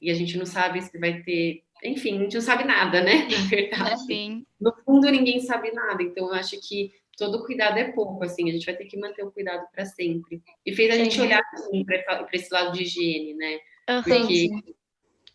e 0.00 0.10
a 0.10 0.14
gente 0.14 0.36
não 0.36 0.46
sabe 0.46 0.82
se 0.82 0.98
vai 0.98 1.22
ter, 1.22 1.62
enfim, 1.82 2.16
a 2.16 2.22
gente 2.22 2.34
não 2.34 2.40
sabe 2.40 2.64
nada, 2.64 3.02
né? 3.02 3.28
Na 3.30 3.38
verdade. 3.48 4.06
Sim. 4.06 4.46
No 4.60 4.74
fundo 4.84 5.10
ninguém 5.10 5.40
sabe 5.40 5.72
nada, 5.72 6.02
então 6.02 6.28
eu 6.28 6.34
acho 6.34 6.58
que 6.60 6.92
todo 7.16 7.44
cuidado 7.44 7.78
é 7.78 7.92
pouco, 7.92 8.22
assim, 8.24 8.48
a 8.48 8.52
gente 8.52 8.66
vai 8.66 8.76
ter 8.76 8.86
que 8.86 8.98
manter 8.98 9.24
o 9.24 9.30
cuidado 9.30 9.66
para 9.72 9.84
sempre. 9.84 10.42
E 10.64 10.74
fez 10.74 10.92
a 10.92 10.96
gente 10.96 11.20
olhar 11.20 11.42
assim, 11.52 11.84
para 11.84 12.26
esse 12.32 12.52
lado 12.52 12.72
de 12.72 12.82
higiene, 12.82 13.34
né? 13.34 13.58
Uhum. 13.88 14.02
Porque 14.02 14.48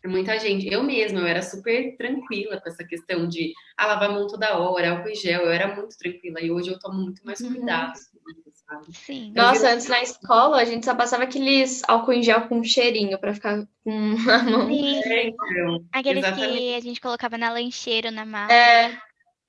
é 0.02 0.08
muita 0.08 0.38
gente. 0.38 0.66
Eu 0.72 0.82
mesma, 0.82 1.20
eu 1.20 1.26
era 1.26 1.42
super 1.42 1.96
tranquila 1.96 2.60
com 2.60 2.68
essa 2.68 2.84
questão 2.84 3.28
de 3.28 3.52
ah, 3.76 3.86
lavar 3.86 4.10
a 4.10 4.12
mão 4.12 4.26
toda 4.26 4.58
hora, 4.58 4.90
álcool 4.90 5.10
em 5.10 5.14
gel, 5.14 5.42
eu 5.42 5.50
era 5.50 5.74
muito 5.74 5.96
tranquila. 5.96 6.40
E 6.40 6.50
hoje 6.50 6.70
eu 6.70 6.78
tomo 6.78 7.02
muito 7.02 7.24
mais 7.24 7.40
uhum. 7.40 7.54
cuidado, 7.54 7.98
uhum. 8.26 8.49
Sabe? 8.70 8.92
Sim. 8.94 9.32
Nossa, 9.34 9.70
antes 9.70 9.88
na 9.88 10.00
escola 10.00 10.60
a 10.60 10.64
gente 10.64 10.86
só 10.86 10.94
passava 10.94 11.24
aqueles 11.24 11.82
álcool 11.88 12.12
em 12.12 12.22
gel 12.22 12.46
com 12.48 12.62
cheirinho 12.62 13.18
pra 13.18 13.34
ficar 13.34 13.66
com 13.82 14.14
a 14.30 14.42
mão. 14.44 14.68
Sim. 14.68 15.02
É, 15.04 15.26
então, 15.26 15.84
Aqueles 15.92 16.24
exatamente. 16.24 16.58
que 16.58 16.74
a 16.74 16.80
gente 16.80 17.00
colocava 17.00 17.36
na 17.36 17.52
lancheira, 17.52 18.10
na 18.10 18.24
mala. 18.24 18.52
É. 18.52 18.96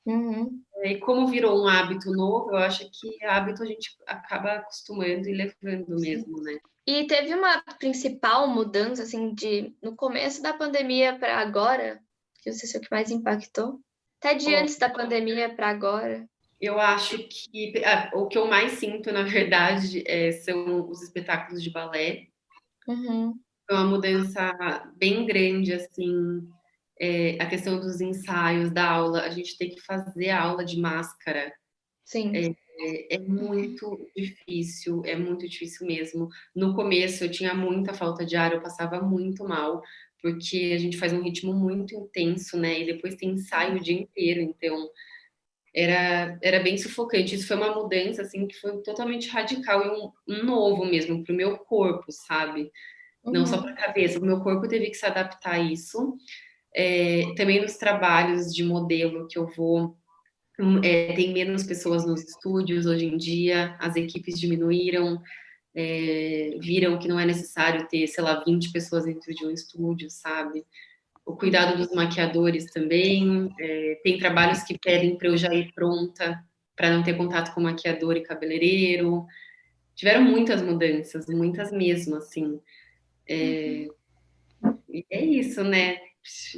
Uhum. 0.06 0.62
E 0.84 0.98
como 0.98 1.28
virou 1.28 1.64
um 1.64 1.68
hábito 1.68 2.12
novo, 2.12 2.52
eu 2.52 2.58
acho 2.58 2.90
que 2.90 3.24
hábito 3.24 3.62
a 3.62 3.66
gente 3.68 3.96
acaba 4.08 4.54
acostumando 4.54 5.30
e 5.30 5.34
levando 5.34 6.00
mesmo, 6.00 6.42
né? 6.42 6.58
E 6.88 7.06
teve 7.06 7.36
uma 7.36 7.62
principal 7.78 8.48
mudança, 8.48 9.04
assim, 9.04 9.36
de 9.36 9.76
no 9.82 9.96
começo 9.96 10.42
da 10.42 10.54
pandemia 10.54 11.16
para 11.20 11.38
agora, 11.38 12.02
que 12.42 12.52
você 12.52 12.66
sei 12.66 12.80
o 12.80 12.84
que 12.84 12.90
mais 12.90 13.12
impactou? 13.12 13.80
Até 14.20 14.34
de 14.34 14.54
antes 14.56 14.78
da 14.78 14.90
pandemia 14.90 15.54
para 15.54 15.70
agora. 15.70 16.28
Eu 16.62 16.80
acho 16.80 17.18
que 17.28 17.74
ah, 17.84 18.12
o 18.14 18.28
que 18.28 18.38
eu 18.38 18.46
mais 18.46 18.74
sinto, 18.74 19.12
na 19.12 19.24
verdade, 19.24 20.04
é, 20.06 20.32
são 20.32 20.88
os 20.88 21.02
espetáculos 21.02 21.64
de 21.64 21.72
balé. 21.72 22.28
Uhum. 22.88 23.34
É 23.68 23.74
uma 23.74 23.86
mudança 23.86 24.54
bem 24.96 25.26
grande, 25.26 25.74
assim, 25.74 26.48
é, 27.00 27.42
a 27.42 27.48
questão 27.48 27.80
dos 27.80 28.00
ensaios, 28.00 28.72
da 28.72 28.88
aula. 28.88 29.22
A 29.24 29.30
gente 29.32 29.58
tem 29.58 29.70
que 29.70 29.82
fazer 29.82 30.30
a 30.30 30.44
aula 30.44 30.64
de 30.64 30.80
máscara. 30.80 31.52
Sim. 32.06 32.32
É, 32.36 32.56
é, 32.84 33.16
é, 33.16 33.20
muito 33.20 33.98
difícil, 34.16 35.02
é 35.06 35.16
muito 35.16 35.50
difícil 35.50 35.88
mesmo. 35.88 36.28
No 36.56 36.76
começo 36.76 37.24
eu 37.24 37.32
tinha 37.32 37.56
muita 37.56 37.94
falta 37.94 38.24
de 38.24 38.36
ar, 38.36 38.54
eu 38.54 38.62
passava 38.62 39.02
muito 39.02 39.44
mal, 39.44 39.82
porque 40.22 40.74
a 40.76 40.78
gente 40.78 40.98
faz 40.98 41.12
um 41.12 41.24
ritmo 41.24 41.54
muito 41.54 41.96
intenso, 41.96 42.58
né? 42.58 42.82
E 42.82 42.86
depois 42.86 43.16
tem 43.16 43.32
ensaio 43.32 43.78
o 43.78 43.80
dia 43.80 43.96
inteiro, 43.96 44.42
então 44.42 44.90
era, 45.74 46.38
era 46.42 46.60
bem 46.60 46.78
sufocante. 46.78 47.36
Isso 47.36 47.48
foi 47.48 47.58
uma 47.58 47.74
mudança, 47.74 48.22
assim, 48.22 48.48
que 48.48 48.60
foi 48.60 48.82
totalmente 48.82 49.30
radical 49.30 49.86
e 49.86 49.90
um, 49.90 50.12
um 50.28 50.44
novo 50.46 50.86
mesmo 50.86 51.24
para 51.24 51.34
o 51.34 51.36
meu 51.36 51.58
corpo, 51.58 52.06
sabe? 52.10 52.72
Uhum. 53.24 53.34
Não 53.34 53.46
só 53.46 53.58
uhum. 53.58 53.64
para 53.64 53.72
a 53.72 53.88
cabeça, 53.88 54.20
o 54.20 54.26
meu 54.26 54.42
corpo 54.42 54.68
teve 54.68 54.90
que 54.90 54.96
se 54.96 55.06
adaptar 55.06 55.54
a 55.54 55.60
isso. 55.60 56.16
É, 56.76 57.34
também 57.36 57.62
nos 57.62 57.76
trabalhos 57.78 58.54
de 58.54 58.64
modelo 58.64 59.28
que 59.28 59.38
eu 59.38 59.48
vou 59.48 59.98
é, 60.84 61.14
tem 61.14 61.34
menos 61.34 61.64
pessoas 61.64 62.06
nos 62.06 62.22
estúdios 62.24 62.86
hoje 62.86 63.06
em 63.06 63.18
dia, 63.18 63.76
as 63.80 63.96
equipes 63.96 64.40
diminuíram, 64.40 65.20
é, 65.74 66.56
viram 66.60 67.00
que 67.00 67.08
não 67.08 67.20
é 67.20 67.26
necessário 67.26 67.88
ter, 67.88 68.06
sei 68.08 68.24
lá, 68.24 68.44
20 68.44 68.72
pessoas 68.72 69.06
dentro 69.06 69.34
de 69.34 69.46
um 69.46 69.52
estúdio, 69.52 70.10
sabe? 70.10 70.64
O 71.32 71.38
cuidado 71.38 71.78
dos 71.78 71.94
maquiadores 71.94 72.66
também, 72.74 73.50
é, 73.58 74.02
tem 74.04 74.18
trabalhos 74.18 74.64
que 74.64 74.78
pedem 74.78 75.18
para 75.18 75.30
eu 75.30 75.38
já 75.38 75.54
ir 75.54 75.72
pronta, 75.74 76.44
para 76.76 76.90
não 76.90 77.04
ter 77.04 77.16
contato 77.16 77.54
com 77.54 77.62
maquiador 77.62 78.18
e 78.18 78.22
cabeleireiro. 78.22 79.26
Tiveram 79.96 80.24
muitas 80.24 80.62
mudanças, 80.62 81.28
muitas 81.28 81.72
mesmo, 81.72 82.18
assim. 82.18 82.60
É, 83.30 83.88
e 84.90 85.06
é 85.10 85.24
isso, 85.24 85.64
né? 85.64 86.00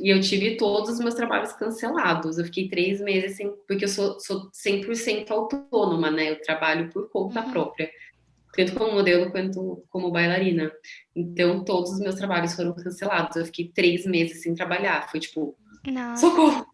E 0.02 0.10
eu 0.10 0.20
tive 0.20 0.58
todos 0.58 0.90
os 0.90 1.00
meus 1.00 1.14
trabalhos 1.14 1.54
cancelados. 1.54 2.40
Eu 2.40 2.46
fiquei 2.46 2.68
três 2.68 3.00
meses 3.00 3.38
sem, 3.38 3.54
porque 3.68 3.86
eu 3.86 3.90
sou, 3.90 4.20
sou 4.20 4.50
100% 4.52 5.30
autônoma, 5.30 6.10
né? 6.10 6.32
Eu 6.32 6.42
trabalho 6.42 6.90
por 6.90 7.12
conta 7.12 7.42
uhum. 7.42 7.52
própria, 7.52 7.92
tanto 8.56 8.76
como 8.76 8.94
modelo 8.94 9.32
quanto 9.32 9.84
como 9.90 10.12
bailarina. 10.12 10.72
Então, 11.16 11.64
todos 11.64 11.92
os 11.92 12.00
meus 12.00 12.16
trabalhos 12.16 12.54
foram 12.54 12.74
cancelados. 12.74 13.36
Eu 13.36 13.46
fiquei 13.46 13.72
três 13.74 14.06
meses 14.06 14.42
sem 14.42 14.54
trabalhar. 14.54 15.10
Foi 15.10 15.20
tipo, 15.20 15.58
Nossa. 15.86 16.28
socorro! 16.28 16.66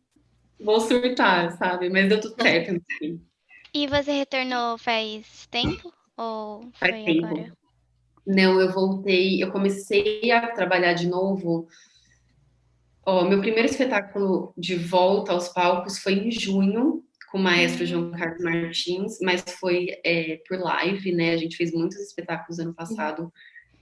Vou 0.59 0.79
surtar, 0.81 1.57
sabe? 1.57 1.89
Mas 1.89 2.09
deu 2.09 2.19
tudo 2.19 2.35
certo. 2.41 2.75
Enfim. 2.75 3.21
E 3.73 3.87
você 3.87 4.11
retornou 4.11 4.77
faz 4.77 5.47
tempo? 5.49 5.93
Ou 6.17 6.69
faz 6.73 6.91
foi 6.91 7.05
tempo. 7.05 7.25
agora? 7.25 7.53
Não, 8.27 8.59
eu 8.59 8.71
voltei, 8.71 9.41
eu 9.41 9.51
comecei 9.51 10.31
a 10.31 10.51
trabalhar 10.51 10.93
de 10.93 11.07
novo 11.07 11.67
Ó, 13.09 13.23
meu 13.27 13.39
primeiro 13.39 13.67
espetáculo 13.67 14.53
de 14.55 14.75
volta 14.75 15.31
aos 15.31 15.49
palcos 15.49 15.97
foi 15.97 16.13
em 16.13 16.31
junho, 16.31 17.03
com 17.31 17.37
o 17.37 17.41
maestro 17.41 17.85
João 17.85 18.11
Carlos 18.11 18.43
Martins, 18.43 19.19
mas 19.21 19.43
foi 19.59 19.89
é, 20.03 20.41
por 20.47 20.59
live, 20.59 21.11
né? 21.11 21.33
A 21.33 21.37
gente 21.37 21.57
fez 21.57 21.71
muitos 21.71 21.99
espetáculos 21.99 22.59
ano 22.59 22.73
passado 22.73 23.31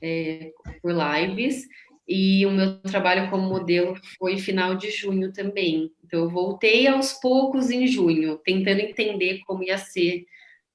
é, 0.01 0.51
por 0.81 0.91
lives. 0.91 1.65
E 2.07 2.45
o 2.45 2.51
meu 2.51 2.79
trabalho 2.79 3.29
como 3.29 3.49
modelo 3.49 3.93
foi 4.17 4.37
final 4.37 4.75
de 4.75 4.89
junho 4.91 5.33
também. 5.33 5.91
Então, 6.05 6.23
eu 6.23 6.29
voltei 6.29 6.87
aos 6.87 7.13
poucos 7.13 7.69
em 7.69 7.85
junho, 7.85 8.37
tentando 8.37 8.79
entender 8.79 9.41
como 9.45 9.63
ia 9.63 9.77
ser 9.77 10.25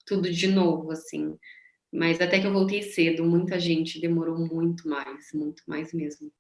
tudo 0.05 0.31
de 0.31 0.47
novo, 0.49 0.91
assim. 0.91 1.35
Mas 1.91 2.21
até 2.21 2.39
que 2.39 2.47
eu 2.47 2.53
voltei 2.53 2.83
cedo, 2.83 3.25
muita 3.25 3.59
gente 3.59 4.01
demorou 4.01 4.39
muito 4.39 4.87
mais, 4.89 5.33
muito 5.33 5.63
mais 5.67 5.93
mesmo. 5.95 6.31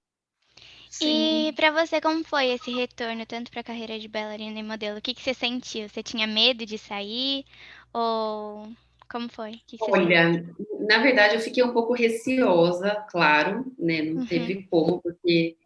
Sim. 0.93 1.49
E 1.49 1.53
para 1.55 1.71
você, 1.71 2.03
como 2.03 2.23
foi 2.23 2.49
esse 2.49 2.71
retorno, 2.71 3.25
tanto 3.25 3.51
para 3.51 3.61
a 3.61 3.65
carreira 3.65 3.99
de 3.99 4.07
bailarina 4.07 4.61
e 4.61 4.63
modelo? 4.63 4.99
O 4.99 5.01
que, 5.01 5.15
que 5.15 5.23
você 5.23 5.33
sentiu? 5.33 5.89
Você 5.89 6.03
tinha 6.03 6.27
medo 6.27 6.67
de 6.67 6.77
sair? 6.77 7.47
Ou 7.95 8.71
como 9.11 9.27
foi? 9.31 9.53
Que 9.67 9.79
que 9.79 9.91
Olha, 9.91 10.45
na 10.81 10.99
verdade, 10.99 11.37
eu 11.37 11.41
fiquei 11.41 11.65
um 11.65 11.73
pouco 11.73 11.95
receosa, 11.95 13.07
claro, 13.11 13.65
né? 13.79 14.03
Não 14.03 14.21
uhum. 14.21 14.27
teve 14.27 14.65
como, 14.71 15.01
porque 15.01 15.57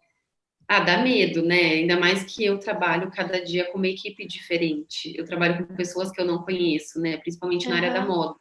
ah, 0.69 0.79
dá 0.79 0.99
medo, 0.99 1.43
né? 1.43 1.73
Ainda 1.73 1.99
mais 1.99 2.23
que 2.23 2.45
eu 2.45 2.57
trabalho 2.61 3.11
cada 3.11 3.45
dia 3.45 3.65
com 3.65 3.79
uma 3.79 3.89
equipe 3.89 4.25
diferente. 4.29 5.13
Eu 5.19 5.25
trabalho 5.25 5.67
com 5.67 5.75
pessoas 5.75 6.13
que 6.13 6.21
eu 6.21 6.25
não 6.25 6.45
conheço, 6.45 7.01
né? 7.01 7.17
Principalmente 7.17 7.69
na 7.69 7.73
uhum. 7.73 7.79
área 7.79 7.93
da 7.93 8.07
moda. 8.07 8.37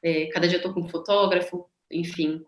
É, 0.00 0.26
cada 0.26 0.46
dia 0.46 0.58
eu 0.58 0.62
tô 0.62 0.72
com 0.72 0.82
um 0.82 0.88
fotógrafo, 0.88 1.68
enfim. 1.90 2.44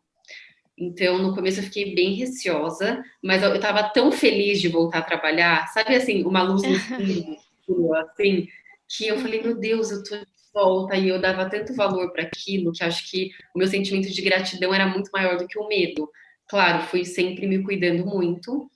Então, 0.78 1.18
no 1.18 1.34
começo 1.34 1.60
eu 1.60 1.64
fiquei 1.64 1.94
bem 1.94 2.14
receosa, 2.14 3.02
mas 3.22 3.42
eu, 3.42 3.54
estava 3.54 3.82
tão 3.84 4.12
feliz 4.12 4.60
de 4.60 4.68
voltar 4.68 4.98
a 4.98 5.02
trabalhar, 5.02 5.66
sabe 5.68 5.94
assim, 5.94 6.22
uma 6.24 6.42
luz 6.42 6.62
no 6.62 6.78
fundo, 6.78 7.94
assim, 7.94 8.46
que 8.88 9.08
eu 9.08 9.18
falei, 9.18 9.42
meu 9.42 9.58
Deus, 9.58 9.90
eu 9.90 10.04
tô 10.04 10.16
de 10.16 10.26
volta, 10.52 10.96
e 10.96 11.08
eu 11.08 11.18
dava 11.18 11.48
tanto 11.48 11.74
valor 11.74 12.12
para 12.12 12.24
aquilo, 12.24 12.72
que 12.72 12.84
acho 12.84 13.10
que 13.10 13.30
o 13.54 13.58
meu 13.58 13.66
sentimento 13.66 14.10
de 14.12 14.22
gratidão 14.22 14.74
era 14.74 14.86
muito 14.86 15.10
maior 15.10 15.38
do 15.38 15.46
que 15.46 15.58
o 15.58 15.66
medo. 15.66 16.10
Claro, 16.46 16.84
fui 16.84 17.04
sempre 17.04 17.46
me 17.46 17.62
cuidando 17.62 18.04
muito, 18.04 18.70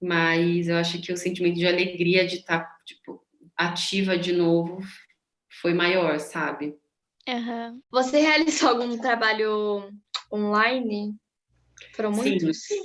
mas 0.00 0.68
eu 0.68 0.76
acho 0.76 1.00
que 1.00 1.12
o 1.12 1.16
sentimento 1.16 1.56
de 1.56 1.66
alegria 1.66 2.26
de 2.26 2.36
estar, 2.36 2.60
tá, 2.60 2.76
tipo, 2.86 3.20
ativa 3.56 4.16
de 4.16 4.32
novo 4.32 4.80
foi 5.60 5.74
maior, 5.74 6.18
sabe? 6.20 6.76
Uhum. 7.28 7.82
Você 7.90 8.20
realizou 8.20 8.70
algum 8.70 8.96
trabalho 8.98 9.90
online 10.32 11.14
foram 11.92 12.12
muitos? 12.12 12.64
Sim. 12.64 12.80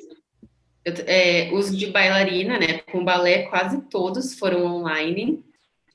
Eu, 0.84 0.94
é, 1.08 1.52
os 1.52 1.76
de 1.76 1.88
bailarina, 1.88 2.60
né, 2.60 2.80
com 2.92 3.04
balé, 3.04 3.44
quase 3.44 3.82
todos 3.90 4.38
foram 4.38 4.66
online, 4.66 5.44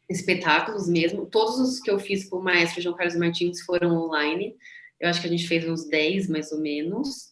espetáculos 0.09 0.89
mesmo. 0.89 1.27
Todos 1.27 1.61
os 1.61 1.81
que 1.81 1.91
eu 1.91 1.99
fiz 1.99 2.29
com 2.29 2.39
o 2.39 2.43
maestro 2.43 2.83
João 2.83 2.97
Carlos 2.97 3.17
Martins 3.17 3.61
foram 3.61 3.97
online. 3.97 4.57
Eu 4.99 5.09
acho 5.09 5.21
que 5.21 5.29
a 5.29 5.31
gente 5.31 5.47
fez 5.47 5.67
uns 5.69 5.87
10, 5.87 6.29
mais 6.29 6.51
ou 6.51 6.61
menos. 6.61 7.31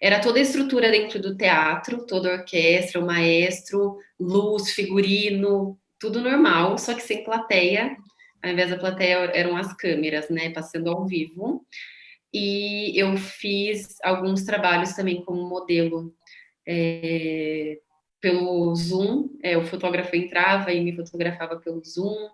Era 0.00 0.20
toda 0.20 0.38
a 0.38 0.42
estrutura 0.42 0.90
dentro 0.90 1.20
do 1.20 1.36
teatro, 1.36 2.06
toda 2.06 2.30
a 2.30 2.38
orquestra, 2.38 3.00
o 3.00 3.06
maestro, 3.06 3.98
luz, 4.20 4.70
figurino, 4.72 5.78
tudo 5.98 6.20
normal, 6.20 6.78
só 6.78 6.94
que 6.94 7.02
sem 7.02 7.24
plateia. 7.24 7.96
Ao 8.42 8.50
invés 8.50 8.70
da 8.70 8.78
plateia 8.78 9.16
eram 9.34 9.56
as 9.56 9.74
câmeras, 9.74 10.28
né, 10.28 10.50
passando 10.50 10.90
ao 10.90 11.06
vivo. 11.06 11.66
E 12.32 12.98
eu 13.00 13.16
fiz 13.16 13.96
alguns 14.02 14.44
trabalhos 14.44 14.92
também 14.92 15.24
como 15.24 15.48
modelo 15.48 16.14
é, 16.66 17.78
pelo 18.20 18.74
Zoom. 18.74 19.30
É, 19.42 19.56
o 19.56 19.64
fotógrafo 19.64 20.14
entrava 20.16 20.72
e 20.72 20.82
me 20.82 20.94
fotografava 20.94 21.56
pelo 21.56 21.82
Zoom. 21.84 22.28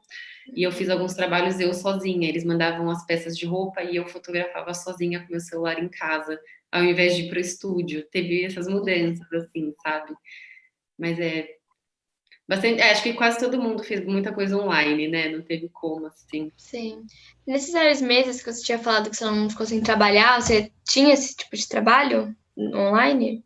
E 0.55 0.63
eu 0.63 0.73
fiz 0.73 0.89
alguns 0.89 1.15
trabalhos 1.15 1.61
eu 1.61 1.73
sozinha. 1.73 2.29
Eles 2.29 2.45
mandavam 2.45 2.91
as 2.91 3.05
peças 3.07 3.37
de 3.37 3.47
roupa 3.47 3.83
e 3.83 3.97
eu 3.97 4.07
fotografava 4.07 4.75
sozinha 4.75 5.21
com 5.21 5.31
meu 5.31 5.41
celular 5.41 5.79
em 5.83 5.89
casa, 5.89 6.41
ao 6.71 6.83
invés 6.83 7.15
de 7.15 7.23
ir 7.23 7.29
para 7.29 7.39
o 7.39 7.41
estúdio. 7.41 8.07
Teve 8.11 8.45
essas 8.45 8.67
mudanças, 8.67 9.31
assim, 9.33 9.75
sabe? 9.83 10.13
Mas 10.99 11.19
é. 11.19 11.62
Bastante, 12.49 12.81
é, 12.81 12.91
acho 12.91 13.03
que 13.03 13.13
quase 13.15 13.39
todo 13.39 13.61
mundo 13.61 13.83
fez 13.83 14.05
muita 14.05 14.33
coisa 14.33 14.57
online, 14.57 15.09
né? 15.09 15.29
Não 15.29 15.43
teve 15.43 15.69
como, 15.69 16.07
assim. 16.07 16.51
Sim. 16.57 17.05
Nesses 17.47 17.73
vários 17.73 18.01
meses 18.01 18.43
que 18.43 18.53
você 18.53 18.63
tinha 18.63 18.79
falado 18.79 19.11
que 19.11 19.17
você 19.17 19.25
não 19.25 19.49
ficou 19.49 19.65
sem 19.65 19.81
trabalhar, 19.81 20.41
você 20.41 20.71
tinha 20.85 21.15
esse 21.15 21.37
tipo 21.37 21.57
de 21.57 21.69
trabalho 21.69 22.35
online? 22.59 23.45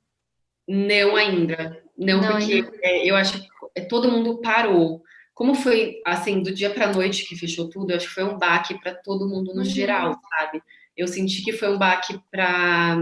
Não 0.66 1.14
ainda. 1.14 1.82
Não, 1.96 2.20
não 2.20 2.32
porque 2.32 2.54
ainda. 2.54 2.72
É, 2.82 3.08
eu 3.08 3.14
acho 3.14 3.40
que 3.40 3.48
é, 3.74 3.82
todo 3.82 4.10
mundo 4.10 4.40
parou 4.40 5.02
como 5.36 5.54
foi 5.54 6.00
assim 6.02 6.42
do 6.42 6.50
dia 6.50 6.70
para 6.70 6.90
noite 6.90 7.28
que 7.28 7.36
fechou 7.36 7.68
tudo, 7.68 7.90
eu 7.90 7.96
acho 7.98 8.08
que 8.08 8.14
foi 8.14 8.24
um 8.24 8.38
baque 8.38 8.80
para 8.80 8.94
todo 8.94 9.28
mundo 9.28 9.52
no 9.52 9.58
uhum. 9.58 9.64
geral, 9.64 10.18
sabe? 10.30 10.62
Eu 10.96 11.06
senti 11.06 11.44
que 11.44 11.52
foi 11.52 11.70
um 11.70 11.78
baque 11.78 12.18
para 12.30 12.96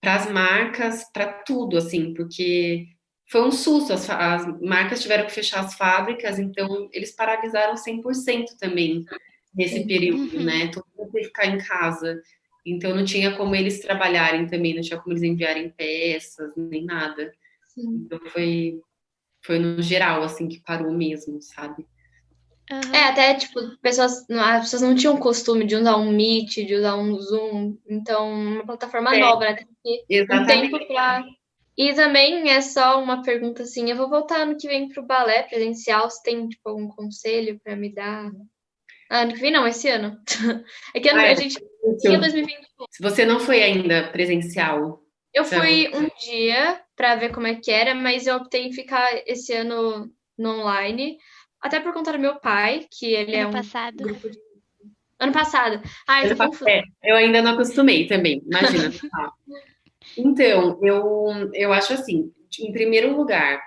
para 0.00 0.14
as 0.16 0.30
marcas, 0.30 1.04
para 1.12 1.32
tudo, 1.32 1.76
assim, 1.76 2.14
porque 2.14 2.88
foi 3.30 3.42
um 3.42 3.52
susto. 3.52 3.92
As, 3.92 4.10
as, 4.10 4.60
marcas 4.60 5.00
tiveram 5.00 5.24
que 5.24 5.32
fechar 5.32 5.60
as 5.60 5.74
fábricas, 5.74 6.38
então 6.38 6.88
eles 6.92 7.12
paralisaram 7.12 7.74
100% 7.74 8.46
também 8.58 9.04
nesse 9.54 9.86
período, 9.86 10.36
uhum. 10.36 10.44
né? 10.44 10.68
Todo 10.68 10.84
mundo 10.96 11.10
teve 11.12 11.20
que 11.20 11.28
ficar 11.28 11.46
em 11.46 11.58
casa. 11.58 12.20
Então 12.66 12.94
não 12.94 13.04
tinha 13.04 13.36
como 13.36 13.54
eles 13.54 13.80
trabalharem 13.80 14.46
também, 14.46 14.74
não 14.74 14.82
tinha 14.82 14.98
como 14.98 15.12
eles 15.12 15.22
enviarem 15.22 15.70
peças, 15.70 16.52
nem 16.56 16.84
nada. 16.84 17.32
Sim. 17.68 18.02
Então 18.04 18.18
foi, 18.30 18.80
foi 19.42 19.58
no 19.58 19.80
geral, 19.80 20.22
assim, 20.22 20.48
que 20.48 20.60
parou 20.60 20.92
mesmo, 20.92 21.40
sabe? 21.40 21.86
Uhum. 22.70 22.94
É, 22.94 23.04
até, 23.04 23.34
tipo, 23.34 23.60
pessoas, 23.78 24.24
as 24.28 24.62
pessoas 24.62 24.82
não 24.82 24.94
tinham 24.94 25.16
costume 25.16 25.64
de 25.64 25.74
usar 25.74 25.96
um 25.96 26.12
Meet, 26.12 26.66
de 26.66 26.74
usar 26.74 26.96
um 26.96 27.18
Zoom, 27.18 27.76
então, 27.88 28.32
uma 28.32 28.66
plataforma 28.66 29.14
é, 29.14 29.20
nova, 29.20 29.40
né? 29.40 29.54
Tem 29.54 30.04
que 30.06 30.34
um 30.34 30.46
tempo 30.46 30.86
pra... 30.86 31.24
E 31.76 31.94
também 31.94 32.50
é 32.50 32.60
só 32.60 33.02
uma 33.02 33.22
pergunta 33.22 33.62
assim, 33.62 33.90
eu 33.90 33.96
vou 33.96 34.08
voltar 34.08 34.42
ano 34.42 34.56
que 34.56 34.68
vem 34.68 34.88
pro 34.88 35.06
balé 35.06 35.42
presencial, 35.44 36.10
se 36.10 36.22
tem, 36.22 36.48
tipo, 36.48 36.68
algum 36.68 36.88
conselho 36.88 37.58
para 37.62 37.76
me 37.76 37.92
dar? 37.92 38.30
Ah, 39.10 39.20
ano 39.20 39.32
que 39.32 39.40
vem 39.40 39.52
não, 39.52 39.66
esse 39.66 39.88
ano. 39.88 40.16
É 40.94 41.00
que 41.00 41.08
ano, 41.08 41.20
ah, 41.20 41.26
é. 41.26 41.32
a 41.32 41.34
gente 41.34 41.56
tinha 42.00 42.18
2020. 42.18 42.58
Se 42.90 43.02
você 43.02 43.24
não 43.24 43.40
foi 43.40 43.62
ainda 43.62 44.08
presencial, 44.08 45.02
eu 45.32 45.44
fui 45.44 45.88
um 45.94 46.08
dia 46.20 46.80
para 46.96 47.14
ver 47.14 47.32
como 47.32 47.46
é 47.46 47.54
que 47.54 47.70
era, 47.70 47.94
mas 47.94 48.26
eu 48.26 48.36
optei 48.36 48.66
em 48.66 48.72
ficar 48.72 49.08
esse 49.26 49.52
ano 49.52 50.10
no 50.36 50.60
online, 50.60 51.18
até 51.60 51.78
por 51.80 51.92
conta 51.92 52.12
do 52.12 52.18
meu 52.18 52.40
pai, 52.40 52.86
que 52.90 53.12
ele 53.12 53.36
ano 53.36 53.42
é 53.42 53.46
um 53.46 53.52
passado. 53.52 53.96
grupo 53.96 54.28
de... 54.28 54.38
Ano 55.18 55.32
passado. 55.32 55.82
Ah, 56.08 56.26
eu, 56.26 56.36
é, 56.66 56.82
eu 57.04 57.16
ainda 57.16 57.42
não 57.42 57.52
acostumei 57.52 58.06
também, 58.06 58.42
imagina. 58.46 58.90
então, 60.16 60.78
eu, 60.82 61.50
eu 61.54 61.72
acho 61.72 61.92
assim, 61.92 62.32
em 62.58 62.72
primeiro 62.72 63.16
lugar, 63.16 63.62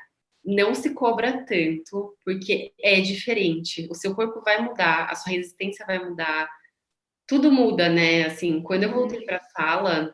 não 0.46 0.76
se 0.76 0.94
cobra 0.94 1.46
tanto, 1.46 2.16
porque 2.26 2.74
é 2.82 3.00
diferente. 3.00 3.88
O 3.90 3.96
seu 3.96 4.14
corpo 4.14 4.42
vai 4.42 4.62
mudar, 4.62 5.06
a 5.06 5.16
sua 5.16 5.32
resistência 5.32 5.86
vai 5.86 6.04
mudar, 6.04 6.50
tudo 7.28 7.52
muda, 7.52 7.88
né? 7.88 8.26
Assim, 8.26 8.62
quando 8.62 8.84
eu 8.84 8.92
voltei 8.92 9.22
para 9.22 9.38
a 9.38 9.44
sala, 9.44 10.14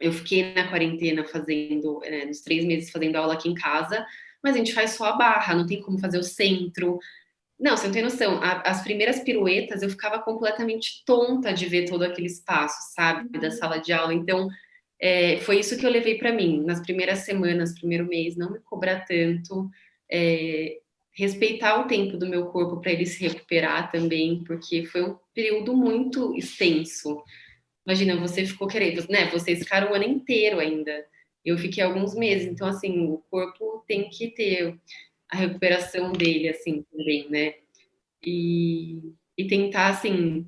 eu 0.00 0.12
fiquei 0.12 0.54
na 0.54 0.68
quarentena 0.68 1.24
fazendo, 1.24 2.00
né, 2.00 2.24
nos 2.24 2.40
três 2.40 2.64
meses 2.64 2.90
fazendo 2.90 3.16
aula 3.16 3.34
aqui 3.34 3.48
em 3.48 3.54
casa, 3.54 4.04
mas 4.42 4.54
a 4.54 4.58
gente 4.58 4.74
faz 4.74 4.92
só 4.92 5.06
a 5.06 5.16
barra, 5.16 5.54
não 5.54 5.66
tem 5.66 5.80
como 5.82 5.98
fazer 5.98 6.18
o 6.18 6.22
centro. 6.22 6.98
Não, 7.58 7.76
você 7.76 7.86
não 7.86 7.94
tem 7.94 8.02
noção. 8.02 8.40
As 8.42 8.82
primeiras 8.82 9.20
piruetas 9.20 9.82
eu 9.82 9.88
ficava 9.88 10.18
completamente 10.18 11.02
tonta 11.04 11.52
de 11.52 11.66
ver 11.66 11.88
todo 11.88 12.02
aquele 12.02 12.26
espaço, 12.26 12.94
sabe, 12.94 13.28
da 13.38 13.48
uhum. 13.48 13.50
sala 13.50 13.78
de 13.78 13.92
aula. 13.92 14.12
Então, 14.12 14.48
é, 15.00 15.38
foi 15.38 15.60
isso 15.60 15.76
que 15.76 15.84
eu 15.84 15.90
levei 15.90 16.16
para 16.16 16.32
mim. 16.32 16.62
Nas 16.64 16.80
primeiras 16.80 17.20
semanas, 17.20 17.78
primeiro 17.78 18.06
mês, 18.06 18.36
não 18.36 18.52
me 18.52 18.60
cobrar 18.60 19.00
tanto, 19.00 19.70
é, 20.10 20.78
respeitar 21.12 21.80
o 21.80 21.86
tempo 21.86 22.16
do 22.16 22.28
meu 22.28 22.46
corpo 22.46 22.80
para 22.80 22.92
ele 22.92 23.06
se 23.06 23.26
recuperar 23.26 23.90
também, 23.90 24.42
porque 24.44 24.84
foi 24.84 25.02
um 25.02 25.16
período 25.34 25.74
muito 25.74 26.34
extenso. 26.36 27.22
Imagina, 27.86 28.16
você 28.16 28.44
ficou 28.44 28.66
querendo, 28.66 29.06
né? 29.08 29.30
Vocês 29.30 29.60
ficaram 29.60 29.92
o 29.92 29.94
ano 29.94 30.04
inteiro 30.04 30.58
ainda. 30.58 31.06
Eu 31.44 31.56
fiquei 31.56 31.82
alguns 31.82 32.14
meses, 32.14 32.46
então 32.48 32.66
assim, 32.66 33.06
o 33.06 33.18
corpo 33.30 33.84
tem 33.86 34.08
que 34.10 34.28
ter 34.28 34.76
a 35.28 35.36
recuperação 35.36 36.12
dele, 36.12 36.48
assim, 36.48 36.84
também, 36.90 37.28
né? 37.30 37.54
E, 38.24 39.12
e 39.38 39.46
tentar, 39.46 39.88
assim, 39.88 40.46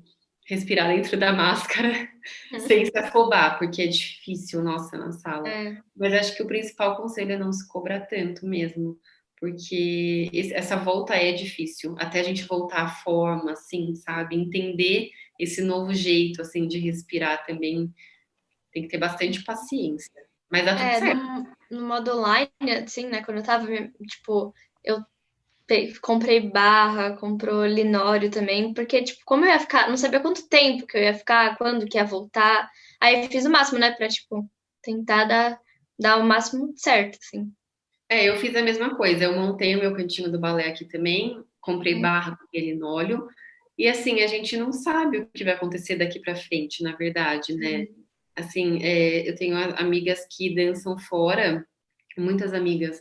respirar 0.49 0.87
dentro 0.87 1.15
da 1.15 1.31
máscara 1.31 2.09
sem 2.67 2.85
se 2.85 2.97
afobar, 2.97 3.59
porque 3.59 3.83
é 3.83 3.87
difícil, 3.87 4.63
nossa, 4.63 4.97
na 4.97 5.11
sala. 5.11 5.47
É. 5.47 5.77
Mas 5.95 6.13
acho 6.13 6.35
que 6.35 6.41
o 6.41 6.47
principal 6.47 6.97
conselho 6.97 7.33
é 7.33 7.37
não 7.37 7.53
se 7.53 7.67
cobrar 7.67 8.01
tanto 8.01 8.47
mesmo, 8.47 8.99
porque 9.39 10.29
essa 10.53 10.75
volta 10.75 11.13
é 11.13 11.31
difícil, 11.33 11.95
até 11.99 12.19
a 12.19 12.23
gente 12.23 12.43
voltar 12.45 12.81
à 12.81 12.89
forma, 12.89 13.51
assim, 13.51 13.93
sabe? 13.93 14.35
Entender 14.35 15.11
esse 15.39 15.61
novo 15.61 15.93
jeito, 15.93 16.41
assim, 16.41 16.67
de 16.67 16.79
respirar 16.79 17.45
também. 17.45 17.93
Tem 18.73 18.83
que 18.83 18.89
ter 18.89 18.97
bastante 18.97 19.43
paciência. 19.43 20.11
Mas 20.51 20.65
dá 20.65 20.75
tudo 20.75 20.83
é, 20.83 20.99
certo. 20.99 21.21
No, 21.21 21.79
no, 21.79 21.87
modo 21.87 22.17
online, 22.17 22.49
assim, 22.83 23.07
né? 23.07 23.23
Quando 23.23 23.37
eu 23.37 23.43
tava, 23.43 23.67
tipo, 24.07 24.53
eu 24.83 24.99
comprei 26.01 26.39
barra, 26.39 27.15
comprou 27.17 27.65
linório 27.65 28.29
também, 28.29 28.73
porque, 28.73 29.03
tipo, 29.03 29.21
como 29.25 29.45
eu 29.45 29.49
ia 29.49 29.59
ficar, 29.59 29.89
não 29.89 29.97
sabia 29.97 30.19
quanto 30.19 30.47
tempo 30.47 30.87
que 30.87 30.97
eu 30.97 31.01
ia 31.01 31.13
ficar, 31.13 31.57
quando 31.57 31.85
que 31.87 31.97
ia 31.97 32.05
voltar. 32.05 32.69
Aí 33.01 33.27
fiz 33.27 33.45
o 33.45 33.49
máximo, 33.49 33.79
né, 33.79 33.91
pra, 33.91 34.07
tipo, 34.07 34.49
tentar 34.81 35.25
dar, 35.25 35.59
dar 35.99 36.17
o 36.17 36.23
máximo 36.23 36.73
certo, 36.75 37.17
assim. 37.21 37.51
É, 38.09 38.27
eu 38.27 38.37
fiz 38.37 38.55
a 38.55 38.61
mesma 38.61 38.95
coisa. 38.95 39.25
Eu 39.25 39.35
montei 39.35 39.75
o 39.75 39.79
meu 39.79 39.95
cantinho 39.95 40.31
do 40.31 40.39
balé 40.39 40.67
aqui 40.67 40.85
também, 40.85 41.43
comprei 41.61 41.95
uhum. 41.95 42.01
barra 42.01 42.35
com 42.35 42.45
linóleo, 42.53 43.27
e 43.79 43.87
assim, 43.87 44.21
a 44.21 44.27
gente 44.27 44.57
não 44.57 44.73
sabe 44.73 45.19
o 45.19 45.29
que 45.33 45.45
vai 45.45 45.53
acontecer 45.53 45.95
daqui 45.95 46.19
para 46.19 46.35
frente, 46.35 46.83
na 46.83 46.97
verdade, 46.97 47.55
né? 47.55 47.79
Uhum. 47.79 48.03
Assim, 48.35 48.83
é, 48.83 49.29
eu 49.29 49.35
tenho 49.35 49.55
amigas 49.77 50.27
que 50.29 50.53
dançam 50.53 50.97
fora, 50.97 51.65
muitas 52.17 52.53
amigas. 52.53 52.99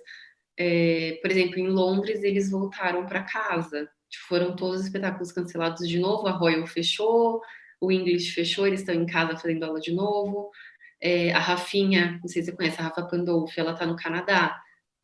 É, 0.58 1.18
por 1.22 1.30
exemplo, 1.30 1.58
em 1.58 1.68
Londres, 1.68 2.22
eles 2.22 2.50
voltaram 2.50 3.06
para 3.06 3.22
casa. 3.22 3.88
Foram 4.26 4.56
todos 4.56 4.80
os 4.80 4.86
espetáculos 4.86 5.30
cancelados 5.30 5.88
de 5.88 5.98
novo. 5.98 6.26
A 6.26 6.32
Royal 6.32 6.66
fechou, 6.66 7.40
o 7.80 7.92
English 7.92 8.32
fechou, 8.32 8.66
eles 8.66 8.80
estão 8.80 8.94
em 8.94 9.06
casa 9.06 9.36
fazendo 9.36 9.64
aula 9.64 9.80
de 9.80 9.92
novo. 9.92 10.50
É, 11.00 11.32
a 11.32 11.38
Rafinha, 11.38 12.18
não 12.20 12.28
sei 12.28 12.42
se 12.42 12.50
você 12.50 12.56
conhece, 12.56 12.80
a 12.80 12.84
Rafa 12.84 13.02
Pandolfi, 13.02 13.60
ela 13.60 13.72
está 13.72 13.86
no 13.86 13.96
Canadá 13.96 14.60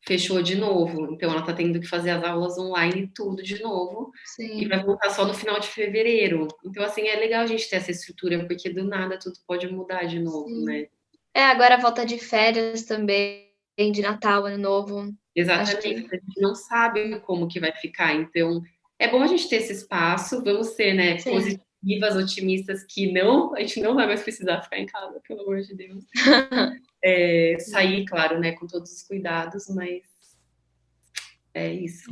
fechou 0.07 0.43
de 0.43 0.57
novo. 0.57 1.13
Então 1.13 1.31
ela 1.31 1.41
está 1.41 1.53
tendo 1.53 1.81
que 1.81 1.87
fazer 1.87 2.11
as 2.11 2.23
aulas 2.23 2.59
online 2.59 3.11
tudo 3.15 3.43
de 3.43 3.61
novo. 3.63 4.13
Sim. 4.25 4.61
E 4.61 4.69
vai 4.69 4.83
voltar 4.83 5.11
só 5.11 5.25
no 5.25 5.35
final 5.35 5.59
de 5.59 5.69
fevereiro. 5.69 6.47
Então, 6.65 6.85
assim, 6.85 7.09
é 7.09 7.17
legal 7.17 7.43
a 7.43 7.47
gente 7.47 7.69
ter 7.69 7.77
essa 7.77 7.91
estrutura, 7.91 8.47
porque 8.47 8.71
do 8.71 8.85
nada 8.85 9.19
tudo 9.19 9.39
pode 9.47 9.67
mudar 9.69 10.05
de 10.05 10.21
novo, 10.21 10.49
Sim. 10.49 10.65
né? 10.65 10.87
É, 11.33 11.45
agora 11.47 11.79
volta 11.79 12.07
de 12.07 12.19
férias 12.19 12.85
também, 12.85 13.51
de 13.79 14.03
Natal, 14.03 14.47
Ano 14.47 14.59
Novo. 14.59 15.13
Exatamente. 15.35 16.09
Que... 16.09 16.17
A 16.17 16.19
gente 16.19 16.41
não 16.41 16.55
sabe 16.55 17.21
como 17.21 17.49
que 17.49 17.61
vai 17.61 17.73
ficar. 17.73 18.15
Então, 18.15 18.63
é 18.99 19.09
bom 19.09 19.23
a 19.23 19.27
gente 19.27 19.49
ter 19.49 19.57
esse 19.57 19.73
espaço. 19.73 20.43
Vamos 20.43 20.69
ser, 20.69 20.95
né, 20.95 21.19
Sim. 21.19 21.31
positivas, 21.31 22.17
otimistas, 22.17 22.85
que 22.85 23.13
não, 23.13 23.55
a 23.55 23.61
gente 23.61 23.81
não 23.81 23.95
vai 23.95 24.07
mais 24.07 24.23
precisar 24.23 24.63
ficar 24.63 24.79
em 24.79 24.87
casa, 24.87 25.21
pelo 25.27 25.43
amor 25.43 25.61
de 25.61 25.75
Deus. 25.75 26.05
É, 27.07 27.59
sair, 27.59 28.07
claro, 28.07 28.41
né, 28.41 28.53
com 28.53 28.67
todos 28.67 28.91
os 28.91 29.03
cuidados, 29.03 29.67
mas 29.69 30.01
é 31.53 31.71
isso. 31.71 32.11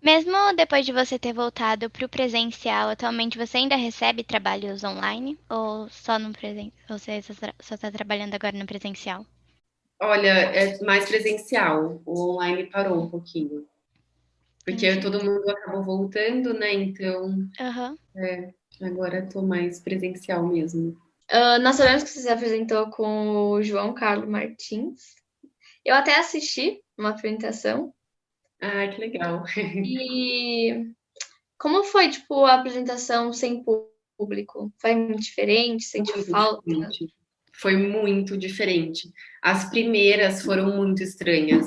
Mesmo 0.00 0.54
depois 0.54 0.86
de 0.86 0.92
você 0.92 1.18
ter 1.18 1.32
voltado 1.32 1.90
para 1.90 2.06
o 2.06 2.08
presencial, 2.08 2.90
atualmente 2.90 3.36
você 3.36 3.56
ainda 3.56 3.74
recebe 3.74 4.22
trabalhos 4.22 4.84
online 4.84 5.36
ou 5.50 5.88
só 5.88 6.20
no 6.20 6.32
presen 6.32 6.72
você 6.88 7.20
só 7.60 7.74
está 7.74 7.90
trabalhando 7.90 8.34
agora 8.34 8.56
no 8.56 8.64
presencial? 8.64 9.26
Olha, 10.00 10.28
é 10.28 10.78
mais 10.84 11.06
presencial. 11.08 12.02
O 12.04 12.32
online 12.32 12.70
parou 12.70 13.02
um 13.02 13.08
pouquinho. 13.08 13.66
Porque 14.64 14.96
todo 14.96 15.24
mundo 15.24 15.48
acabou 15.48 15.82
voltando, 15.82 16.52
né? 16.52 16.72
Então, 16.74 17.26
uhum. 17.26 17.96
é, 18.16 18.52
agora 18.82 19.20
estou 19.20 19.42
mais 19.42 19.80
presencial 19.80 20.46
mesmo. 20.46 21.00
Uh, 21.30 21.60
nós 21.60 21.76
sabemos 21.76 22.02
que 22.02 22.10
você 22.10 22.20
se 22.20 22.28
apresentou 22.28 22.90
com 22.90 23.50
o 23.50 23.62
João 23.62 23.94
Carlos 23.94 24.28
Martins. 24.28 25.14
Eu 25.84 25.94
até 25.94 26.18
assisti 26.18 26.82
uma 26.98 27.10
apresentação. 27.10 27.94
Ah, 28.60 28.88
que 28.88 29.00
legal. 29.00 29.44
E 29.84 30.92
como 31.58 31.84
foi, 31.84 32.10
tipo, 32.10 32.44
a 32.44 32.54
apresentação 32.54 33.32
sem 33.32 33.64
público? 34.18 34.72
Foi 34.78 34.94
muito 34.94 35.22
diferente? 35.22 35.84
Sentiu 35.84 36.16
muito 36.16 36.30
falta? 36.30 36.62
Diferente. 36.66 37.14
Foi 37.60 37.76
muito 37.76 38.36
diferente. 38.36 39.12
As 39.42 39.68
primeiras 39.70 40.42
foram 40.42 40.76
muito 40.76 41.02
estranhas, 41.02 41.66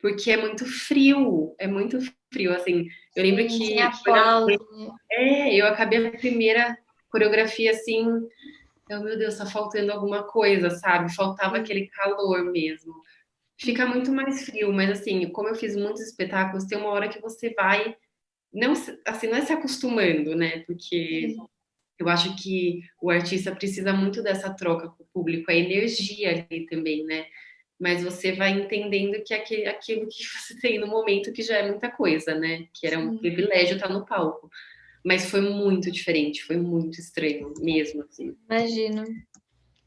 porque 0.00 0.30
é 0.30 0.36
muito 0.36 0.64
frio, 0.66 1.54
é 1.58 1.66
muito 1.66 1.98
frio, 2.32 2.54
assim. 2.54 2.86
Eu 3.16 3.22
lembro 3.22 3.48
Sim, 3.48 3.58
que... 3.58 3.78
Aplauso. 3.78 4.96
É, 5.10 5.54
eu 5.54 5.66
acabei 5.66 6.06
a 6.06 6.10
primeira 6.12 6.78
coreografia, 7.10 7.70
assim, 7.70 8.06
eu, 8.88 9.02
meu 9.02 9.18
Deus, 9.18 9.36
tá 9.36 9.46
faltando 9.46 9.92
alguma 9.92 10.22
coisa, 10.22 10.70
sabe? 10.70 11.14
Faltava 11.14 11.56
aquele 11.56 11.88
calor 11.88 12.44
mesmo 12.44 12.94
fica 13.60 13.84
muito 13.84 14.12
mais 14.12 14.46
frio, 14.46 14.72
mas 14.72 14.88
assim, 14.88 15.28
como 15.30 15.48
eu 15.48 15.54
fiz 15.54 15.74
muitos 15.74 16.00
espetáculos, 16.00 16.64
tem 16.64 16.78
uma 16.78 16.90
hora 16.90 17.08
que 17.08 17.20
você 17.20 17.52
vai 17.52 17.96
não 18.52 18.72
assim, 19.06 19.26
não 19.26 19.36
é 19.36 19.42
se 19.42 19.52
acostumando, 19.52 20.34
né? 20.34 20.60
Porque 20.60 21.36
eu 21.98 22.08
acho 22.08 22.36
que 22.36 22.82
o 23.00 23.10
artista 23.10 23.54
precisa 23.54 23.92
muito 23.92 24.22
dessa 24.22 24.52
troca 24.52 24.88
com 24.88 25.02
o 25.02 25.06
público, 25.12 25.50
a 25.50 25.54
energia 25.54 26.46
ali 26.50 26.66
também, 26.66 27.04
né? 27.04 27.26
Mas 27.78 28.02
você 28.02 28.32
vai 28.32 28.52
entendendo 28.52 29.22
que 29.24 29.34
aquilo 29.34 30.08
que 30.08 30.24
você 30.38 30.58
tem 30.60 30.78
no 30.78 30.86
momento 30.86 31.32
que 31.32 31.42
já 31.42 31.58
é 31.58 31.68
muita 31.68 31.90
coisa, 31.90 32.34
né? 32.34 32.66
Que 32.72 32.86
era 32.86 32.98
um 32.98 33.12
Sim. 33.12 33.18
privilégio 33.18 33.76
estar 33.76 33.88
no 33.88 34.06
palco. 34.06 34.50
Mas 35.04 35.30
foi 35.30 35.40
muito 35.40 35.90
diferente, 35.90 36.42
foi 36.44 36.56
muito 36.56 36.98
estranho 36.98 37.54
mesmo, 37.60 38.02
assim. 38.02 38.36
Imagino 38.50 39.04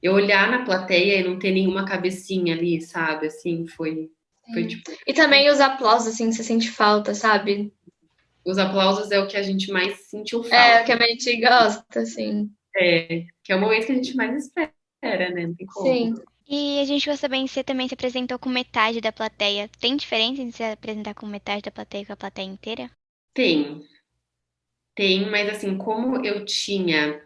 eu 0.02 0.14
olhar 0.14 0.50
na 0.50 0.66
plateia 0.66 1.20
e 1.20 1.24
não 1.24 1.38
ter 1.38 1.52
nenhuma 1.52 1.86
cabecinha 1.86 2.56
ali, 2.56 2.82
sabe? 2.82 3.28
Assim, 3.28 3.68
foi, 3.68 4.10
foi 4.52 4.66
tipo... 4.66 4.92
E 5.06 5.14
também 5.14 5.50
os 5.50 5.60
aplausos, 5.60 6.14
assim, 6.14 6.32
você 6.32 6.44
sente 6.44 6.72
falta, 6.72 7.14
sabe? 7.14 7.72
Os 8.46 8.58
aplausos 8.58 9.12
é 9.12 9.20
o 9.20 9.28
que 9.28 9.38
a 9.38 9.44
gente 9.44 9.72
mais 9.72 10.08
sentiu 10.08 10.44
falta. 10.44 10.56
É, 10.56 10.82
o 10.82 10.86
que 10.86 10.92
a 10.92 11.08
gente 11.08 11.42
gosta, 11.42 12.00
assim. 12.00 12.50
É, 12.76 13.26
que 13.44 13.52
é 13.52 13.56
o 13.56 13.62
momento 13.62 13.86
que 13.86 13.92
a 13.92 13.96
gente 13.96 14.16
mais 14.16 14.46
espera, 14.46 14.74
né? 15.02 15.48
Não 15.48 15.56
tem 15.56 15.68
como. 15.68 15.88
Sim. 15.88 16.16
E 16.48 16.80
a 16.82 16.86
gente 16.86 17.10
gosta 17.10 17.30
bem, 17.30 17.48
você 17.48 17.64
também 17.64 17.88
se 17.88 17.94
apresentou 17.94 18.38
com 18.38 18.50
metade 18.50 19.00
da 19.00 19.12
plateia. 19.12 19.70
Tem 19.80 19.96
diferença 19.96 20.42
em 20.42 20.52
se 20.52 20.64
apresentar 20.64 21.14
com 21.14 21.26
metade 21.26 21.62
da 21.62 21.72
plateia 21.72 22.02
e 22.02 22.06
com 22.06 22.14
a 22.14 22.18
plateia 22.18 22.46
inteira? 22.46 22.90
Tem. 23.34 23.82
Tem, 24.96 25.30
mas 25.30 25.50
assim, 25.50 25.78
como 25.78 26.26
eu 26.26 26.44
tinha 26.44 27.22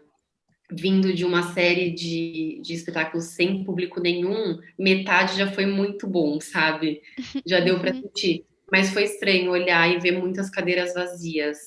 vindo 0.70 1.12
de 1.12 1.24
uma 1.24 1.52
série 1.52 1.90
de, 1.90 2.60
de 2.62 2.74
espetáculos 2.74 3.26
sem 3.26 3.64
público 3.64 4.00
nenhum, 4.00 4.58
metade 4.78 5.36
já 5.36 5.50
foi 5.50 5.66
muito 5.66 6.06
bom, 6.06 6.40
sabe? 6.40 7.02
Já 7.46 7.60
deu 7.60 7.78
para 7.78 7.94
sentir. 7.94 8.44
Mas 8.70 8.90
foi 8.90 9.04
estranho 9.04 9.50
olhar 9.50 9.88
e 9.90 9.98
ver 9.98 10.12
muitas 10.12 10.50
cadeiras 10.50 10.94
vazias. 10.94 11.58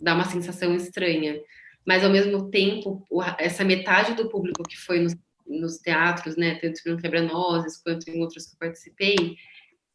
Dá 0.00 0.14
uma 0.14 0.24
sensação 0.24 0.74
estranha. 0.74 1.40
Mas, 1.86 2.02
ao 2.02 2.10
mesmo 2.10 2.50
tempo, 2.50 3.06
essa 3.38 3.64
metade 3.64 4.14
do 4.14 4.28
público 4.28 4.62
que 4.62 4.76
foi 4.76 5.00
nos, 5.00 5.14
nos 5.46 5.78
teatros, 5.78 6.36
né, 6.36 6.56
tanto 6.56 6.80
no 6.86 6.96
Quebra-Nozes 6.96 7.76
quanto 7.82 8.08
em 8.08 8.20
outros 8.20 8.46
que 8.46 8.54
eu 8.54 8.58
participei, 8.58 9.36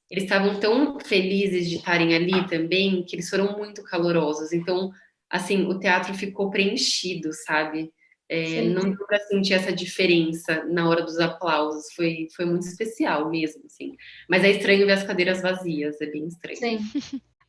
eles 0.09 0.23
estavam 0.23 0.59
tão 0.59 0.99
felizes 0.99 1.69
de 1.69 1.77
estarem 1.77 2.15
ali 2.15 2.47
também, 2.47 3.03
que 3.03 3.15
eles 3.15 3.29
foram 3.29 3.57
muito 3.57 3.83
calorosos. 3.83 4.51
Então, 4.51 4.91
assim, 5.29 5.67
o 5.67 5.79
teatro 5.79 6.13
ficou 6.13 6.49
preenchido, 6.49 7.31
sabe? 7.31 7.91
É, 8.31 8.61
não 8.61 8.91
deu 8.91 9.07
para 9.07 9.19
sentir 9.21 9.55
essa 9.55 9.73
diferença 9.73 10.63
na 10.65 10.87
hora 10.87 11.01
dos 11.01 11.17
aplausos, 11.17 11.91
foi, 11.95 12.27
foi 12.35 12.45
muito 12.45 12.67
especial 12.67 13.27
mesmo, 13.27 13.63
assim. 13.65 13.95
Mas 14.29 14.43
é 14.43 14.51
estranho 14.51 14.85
ver 14.85 14.91
as 14.93 15.03
cadeiras 15.03 15.41
vazias, 15.41 15.99
é 15.99 16.05
bem 16.05 16.27
estranho. 16.27 16.57
Sim. 16.57 16.77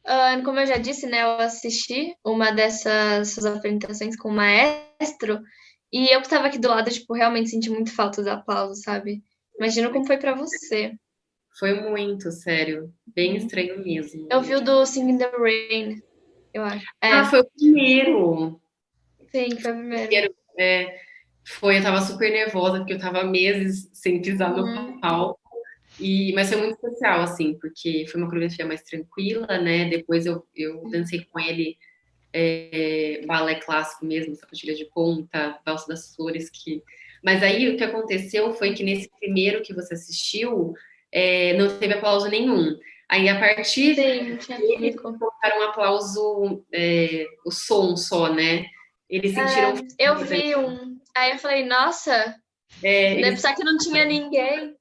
Uh, 0.06 0.42
como 0.42 0.58
eu 0.58 0.66
já 0.66 0.78
disse, 0.78 1.06
né, 1.06 1.22
eu 1.22 1.32
assisti 1.32 2.16
uma 2.24 2.50
dessas 2.50 3.44
apresentações 3.44 4.16
com 4.16 4.30
o 4.30 4.34
maestro 4.34 5.42
e 5.92 6.06
eu 6.14 6.20
que 6.20 6.26
estava 6.26 6.46
aqui 6.46 6.58
do 6.58 6.68
lado, 6.68 6.90
tipo, 6.90 7.12
realmente 7.12 7.50
senti 7.50 7.68
muito 7.68 7.94
falta 7.94 8.22
dos 8.22 8.30
aplausos, 8.30 8.82
sabe? 8.82 9.22
Imagino 9.58 9.92
como 9.92 10.06
foi 10.06 10.16
para 10.16 10.34
você. 10.34 10.94
Foi 11.58 11.74
muito, 11.74 12.30
sério. 12.30 12.90
Bem 13.06 13.36
estranho 13.36 13.84
mesmo. 13.84 14.26
Eu 14.30 14.40
vi 14.40 14.54
o 14.54 14.60
do 14.62 14.86
Singing 14.86 15.18
the 15.18 15.30
Rain, 15.36 16.00
eu 16.54 16.62
acho. 16.62 16.86
É. 17.02 17.12
Ah, 17.12 17.24
foi 17.24 17.40
o 17.40 17.50
primeiro. 17.50 18.60
Sim, 19.30 19.50
foi 19.60 19.72
o 19.72 19.76
primeiro. 19.76 20.34
É, 20.60 21.00
foi, 21.44 21.78
eu 21.78 21.82
tava 21.82 22.00
super 22.02 22.30
nervosa, 22.30 22.78
porque 22.78 22.92
eu 22.92 22.98
tava 22.98 23.24
meses 23.24 23.88
sem 23.92 24.20
pisar 24.20 24.54
no 24.54 24.62
uhum. 24.62 25.00
palco. 25.00 25.40
E, 25.98 26.32
mas 26.34 26.48
foi 26.48 26.58
muito 26.58 26.74
especial, 26.74 27.20
assim, 27.20 27.54
porque 27.60 28.06
foi 28.08 28.20
uma 28.20 28.28
coreografia 28.28 28.66
mais 28.66 28.82
tranquila, 28.82 29.58
né? 29.58 29.88
Depois 29.88 30.26
eu, 30.26 30.46
eu 30.54 30.88
dancei 30.90 31.26
com 31.30 31.40
ele 31.40 31.76
é, 32.32 33.22
balé 33.26 33.56
clássico 33.56 34.06
mesmo, 34.06 34.34
sapatilha 34.36 34.74
de 34.74 34.84
ponta, 34.86 35.58
valsa 35.64 35.88
das 35.88 36.14
flores, 36.14 36.48
que... 36.50 36.82
Mas 37.22 37.42
aí 37.42 37.68
o 37.68 37.76
que 37.76 37.84
aconteceu 37.84 38.52
foi 38.54 38.72
que 38.72 38.82
nesse 38.82 39.10
primeiro 39.18 39.62
que 39.62 39.74
você 39.74 39.92
assistiu, 39.94 40.72
é, 41.12 41.54
não 41.54 41.76
teve 41.78 41.94
aplauso 41.94 42.28
nenhum. 42.30 42.78
Aí 43.08 43.28
a 43.28 43.38
partir 43.38 43.96
Sim, 43.96 44.74
eles 44.76 44.96
colocaram 44.96 45.60
um 45.60 45.68
aplauso, 45.68 46.64
é, 46.72 47.26
o 47.44 47.50
som 47.50 47.96
só, 47.96 48.32
né? 48.32 48.64
Eles 49.10 49.34
sentiram. 49.34 49.74
É, 49.98 50.08
eu 50.08 50.18
vi 50.18 50.54
um. 50.54 50.96
Aí 51.16 51.32
eu 51.32 51.38
falei, 51.38 51.66
nossa, 51.66 52.36
é, 52.82 53.16
deve 53.16 53.26
eles... 53.26 53.42
que 53.42 53.64
não 53.64 53.76
tinha 53.76 54.04
ninguém. 54.04 54.76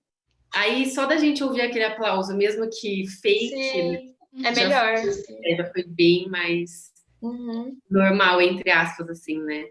Aí 0.54 0.90
só 0.92 1.08
da 1.08 1.18
gente 1.18 1.44
ouvir 1.44 1.62
aquele 1.62 1.86
aplauso, 1.86 2.36
mesmo 2.36 2.70
que 2.70 3.08
fake, 3.22 3.50
Sim, 3.50 4.16
é 4.44 4.52
melhor. 4.52 4.98
Foi, 4.98 5.56
já 5.58 5.66
foi 5.72 5.84
bem 5.84 6.30
mais 6.30 6.92
uhum. 7.22 7.76
normal, 7.90 8.40
entre 8.42 8.70
aspas, 8.70 9.10
assim, 9.10 9.42
né? 9.42 9.66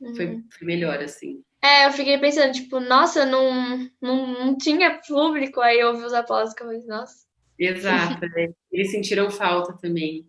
Uhum. 0.00 0.14
Foi, 0.14 0.26
foi, 0.58 0.66
melhor, 0.66 1.02
assim. 1.02 1.42
É, 1.62 1.86
eu 1.86 1.92
fiquei 1.92 2.18
pensando, 2.18 2.52
tipo, 2.52 2.78
nossa, 2.78 3.24
não, 3.24 3.88
não, 4.00 4.26
não 4.26 4.58
tinha 4.58 5.00
público, 5.06 5.60
aí 5.60 5.80
eu 5.80 5.88
ouvi 5.88 6.04
os 6.04 6.12
aplausos 6.12 6.54
que 6.54 6.62
eu 6.62 6.66
falei, 6.66 6.84
nossa. 6.86 7.26
Exato, 7.58 8.20
né? 8.20 8.50
Eles 8.70 8.90
sentiram 8.90 9.30
falta 9.30 9.76
também. 9.80 10.26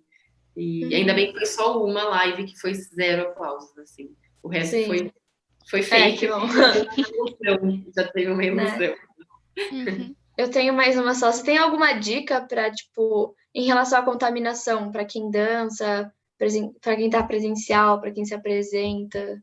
E 0.58 0.86
uhum. 0.86 0.92
ainda 0.92 1.14
bem 1.14 1.28
que 1.28 1.38
foi 1.38 1.46
só 1.46 1.86
uma 1.86 2.04
live 2.04 2.46
que 2.46 2.60
foi 2.60 2.74
zero 2.74 3.30
aplausos, 3.30 3.78
assim. 3.78 4.10
O 4.42 4.48
resto 4.48 4.72
Sim. 4.72 4.86
foi, 4.86 5.12
foi 5.70 5.84
fake. 5.84 6.26
É, 6.26 6.30
já 7.96 8.08
teve 8.12 8.32
uma 8.32 8.44
emoção. 8.44 8.80
Né? 8.80 8.98
Uhum. 9.72 10.16
Eu 10.36 10.50
tenho 10.50 10.74
mais 10.74 10.98
uma 10.98 11.14
só. 11.14 11.32
Você 11.32 11.44
tem 11.44 11.58
alguma 11.58 11.94
dica 11.94 12.42
para, 12.42 12.72
tipo, 12.72 13.36
em 13.54 13.66
relação 13.66 14.00
à 14.00 14.04
contaminação, 14.04 14.92
para 14.92 15.06
quem 15.06 15.30
dança, 15.30 16.12
para 16.82 16.96
quem 16.96 17.06
está 17.06 17.22
presencial, 17.22 18.02
para 18.02 18.12
quem 18.12 18.26
se 18.26 18.34
apresenta? 18.34 19.42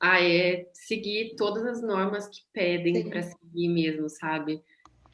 Ah, 0.00 0.22
é 0.22 0.66
seguir 0.72 1.34
todas 1.36 1.64
as 1.64 1.82
normas 1.82 2.28
que 2.28 2.40
pedem 2.52 3.08
para 3.08 3.22
seguir 3.22 3.68
mesmo, 3.68 4.08
sabe? 4.08 4.62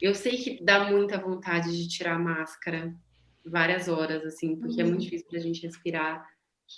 Eu 0.01 0.13
sei 0.13 0.37
que 0.37 0.63
dá 0.63 0.91
muita 0.91 1.17
vontade 1.17 1.71
de 1.71 1.87
tirar 1.87 2.15
a 2.15 2.19
máscara, 2.19 2.93
várias 3.45 3.87
horas, 3.87 4.25
assim, 4.25 4.55
porque 4.55 4.81
uhum. 4.81 4.87
é 4.87 4.91
muito 4.91 5.03
difícil 5.03 5.27
para 5.27 5.39
a 5.39 5.41
gente 5.41 5.61
respirar. 5.61 6.27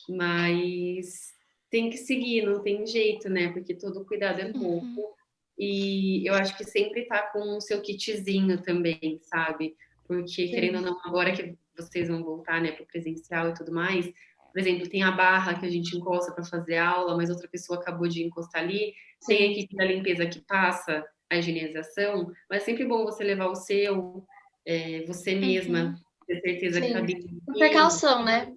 Mas 0.10 1.34
tem 1.70 1.90
que 1.90 1.98
seguir, 1.98 2.46
não 2.46 2.62
tem 2.62 2.86
jeito, 2.86 3.30
né? 3.30 3.52
Porque 3.52 3.74
todo 3.74 4.06
cuidado 4.06 4.40
é 4.40 4.52
pouco. 4.52 4.86
Uhum. 4.86 5.14
E 5.58 6.28
eu 6.28 6.34
acho 6.34 6.58
que 6.58 6.64
sempre 6.64 7.06
tá 7.06 7.22
com 7.32 7.58
o 7.58 7.62
seu 7.62 7.82
kitzinho 7.82 8.62
também, 8.62 9.20
sabe? 9.22 9.76
Porque, 10.08 10.48
Sim. 10.48 10.50
querendo 10.50 10.78
ou 10.78 10.82
não, 10.82 11.00
agora 11.04 11.32
que 11.32 11.58
vocês 11.78 12.08
vão 12.08 12.24
voltar, 12.24 12.62
né, 12.62 12.72
para 12.72 12.86
presencial 12.86 13.50
e 13.50 13.54
tudo 13.54 13.72
mais, 13.72 14.06
por 14.52 14.60
exemplo, 14.60 14.88
tem 14.88 15.04
a 15.04 15.12
barra 15.12 15.60
que 15.60 15.66
a 15.66 15.70
gente 15.70 15.98
encosta 15.98 16.32
para 16.32 16.46
fazer 16.46 16.78
aula, 16.78 17.18
mas 17.18 17.30
outra 17.30 17.48
pessoa 17.48 17.80
acabou 17.80 18.08
de 18.08 18.24
encostar 18.24 18.64
ali, 18.64 18.94
Sim. 19.20 19.28
tem 19.28 19.38
a 19.38 19.52
equipe 19.52 19.76
da 19.76 19.84
limpeza 19.84 20.26
que 20.26 20.40
passa 20.40 21.06
a 21.30 21.38
higienização, 21.38 22.32
mas 22.50 22.62
é 22.62 22.66
sempre 22.66 22.86
bom 22.86 23.04
você 23.04 23.24
levar 23.24 23.48
o 23.48 23.56
seu, 23.56 24.26
é, 24.66 25.04
você 25.06 25.36
mesma, 25.36 25.84
uhum 25.86 26.05
ter 26.28 26.42
certeza 26.42 26.80
Sim. 26.80 26.88
que 26.88 26.94
tá 26.94 27.02
bem. 27.02 27.42
Precaução, 27.58 28.24
né? 28.24 28.54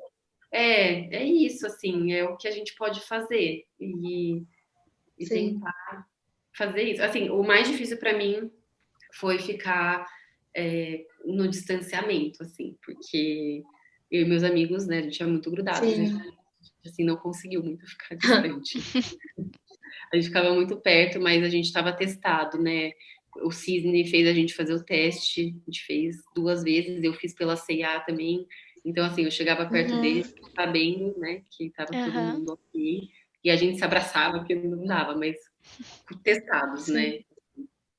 É, 0.50 1.16
é 1.16 1.24
isso, 1.24 1.66
assim, 1.66 2.12
é 2.12 2.24
o 2.24 2.36
que 2.36 2.48
a 2.48 2.50
gente 2.50 2.74
pode 2.74 3.00
fazer 3.00 3.66
e, 3.78 4.42
e 5.18 5.26
tentar 5.26 6.06
fazer 6.56 6.82
isso. 6.82 7.02
Assim, 7.02 7.28
o 7.28 7.42
mais 7.42 7.68
difícil 7.68 7.98
para 7.98 8.16
mim 8.16 8.50
foi 9.14 9.38
ficar 9.38 10.06
é, 10.56 11.04
no 11.24 11.48
distanciamento, 11.48 12.42
assim, 12.42 12.76
porque 12.82 13.62
eu 14.10 14.22
e 14.22 14.24
meus 14.24 14.42
amigos, 14.42 14.86
né, 14.86 14.98
a 14.98 15.02
gente 15.02 15.22
é 15.22 15.26
muito 15.26 15.50
grudados, 15.50 15.98
né? 15.98 16.34
assim, 16.84 17.04
não 17.04 17.16
conseguiu 17.16 17.62
muito 17.62 17.86
ficar 17.86 18.14
distante. 18.16 18.78
a 20.12 20.16
gente 20.16 20.26
ficava 20.26 20.54
muito 20.54 20.76
perto, 20.78 21.20
mas 21.20 21.42
a 21.42 21.48
gente 21.48 21.66
estava 21.66 21.92
testado, 21.92 22.60
né? 22.60 22.92
O 23.42 23.50
Cisne 23.50 24.08
fez 24.08 24.26
a 24.26 24.32
gente 24.32 24.54
fazer 24.54 24.74
o 24.74 24.84
teste, 24.84 25.56
a 25.62 25.70
gente 25.70 25.84
fez 25.84 26.16
duas 26.34 26.62
vezes, 26.62 27.02
eu 27.02 27.12
fiz 27.14 27.34
pela 27.34 27.56
CIA 27.56 28.00
também. 28.00 28.46
Então, 28.84 29.04
assim, 29.04 29.24
eu 29.24 29.30
chegava 29.30 29.66
perto 29.66 29.94
uhum. 29.94 30.00
deles, 30.00 30.34
sabendo, 30.54 31.18
né, 31.18 31.42
que 31.50 31.70
tava 31.70 31.94
uhum. 31.94 32.04
todo 32.04 32.22
mundo 32.22 32.52
ok. 32.52 33.08
E 33.44 33.50
a 33.50 33.56
gente 33.56 33.78
se 33.78 33.84
abraçava, 33.84 34.38
porque 34.38 34.54
não 34.54 34.84
dava, 34.84 35.14
mas 35.14 35.36
testados, 36.22 36.84
Sim. 36.84 36.92
né? 36.92 37.20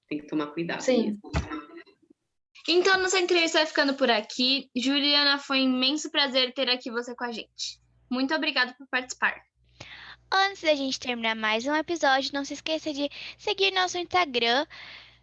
Tem 0.08 0.20
que 0.20 0.28
tomar 0.28 0.48
cuidado. 0.48 0.82
Sim. 0.82 1.12
Mesmo. 1.12 1.32
Então, 2.68 3.00
nossa 3.02 3.20
entrevista 3.20 3.60
vai 3.60 3.68
ficando 3.68 3.94
por 3.94 4.12
aqui. 4.12 4.70
Juliana, 4.76 5.38
foi 5.40 5.62
um 5.62 5.76
imenso 5.76 6.12
prazer 6.12 6.54
ter 6.54 6.70
aqui 6.70 6.92
você 6.92 7.16
com 7.16 7.24
a 7.24 7.32
gente. 7.32 7.80
Muito 8.10 8.34
obrigada 8.34 8.76
por 8.78 8.88
participar. 8.88 9.42
Antes 10.32 10.62
da 10.62 10.76
gente 10.76 11.00
terminar 11.00 11.36
mais 11.36 11.66
um 11.66 11.76
episódio, 11.76 12.32
não 12.34 12.46
se 12.46 12.54
esqueça 12.54 12.94
de 12.94 13.10
seguir 13.38 13.72
nosso 13.72 13.98
Instagram. 13.98 14.68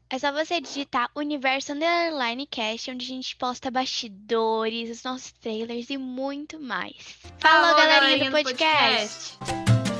É 0.08 0.20
só 0.20 0.30
você 0.30 0.60
digitar 0.60 1.10
Universo 1.16 1.72
Underline 1.72 2.46
Cast, 2.46 2.92
onde 2.92 3.04
a 3.04 3.08
gente 3.08 3.34
posta 3.34 3.72
bastidores, 3.72 4.88
os 4.88 5.02
nossos 5.02 5.32
trailers 5.32 5.90
e 5.90 5.98
muito 5.98 6.60
mais. 6.60 7.16
Falou, 7.40 7.70
Falou 7.70 7.76
galerinha, 7.76 8.30
galerinha 8.30 8.30
do 8.30 8.32
podcast. 8.32 9.32
Do 9.32 9.46
podcast. 9.46 9.95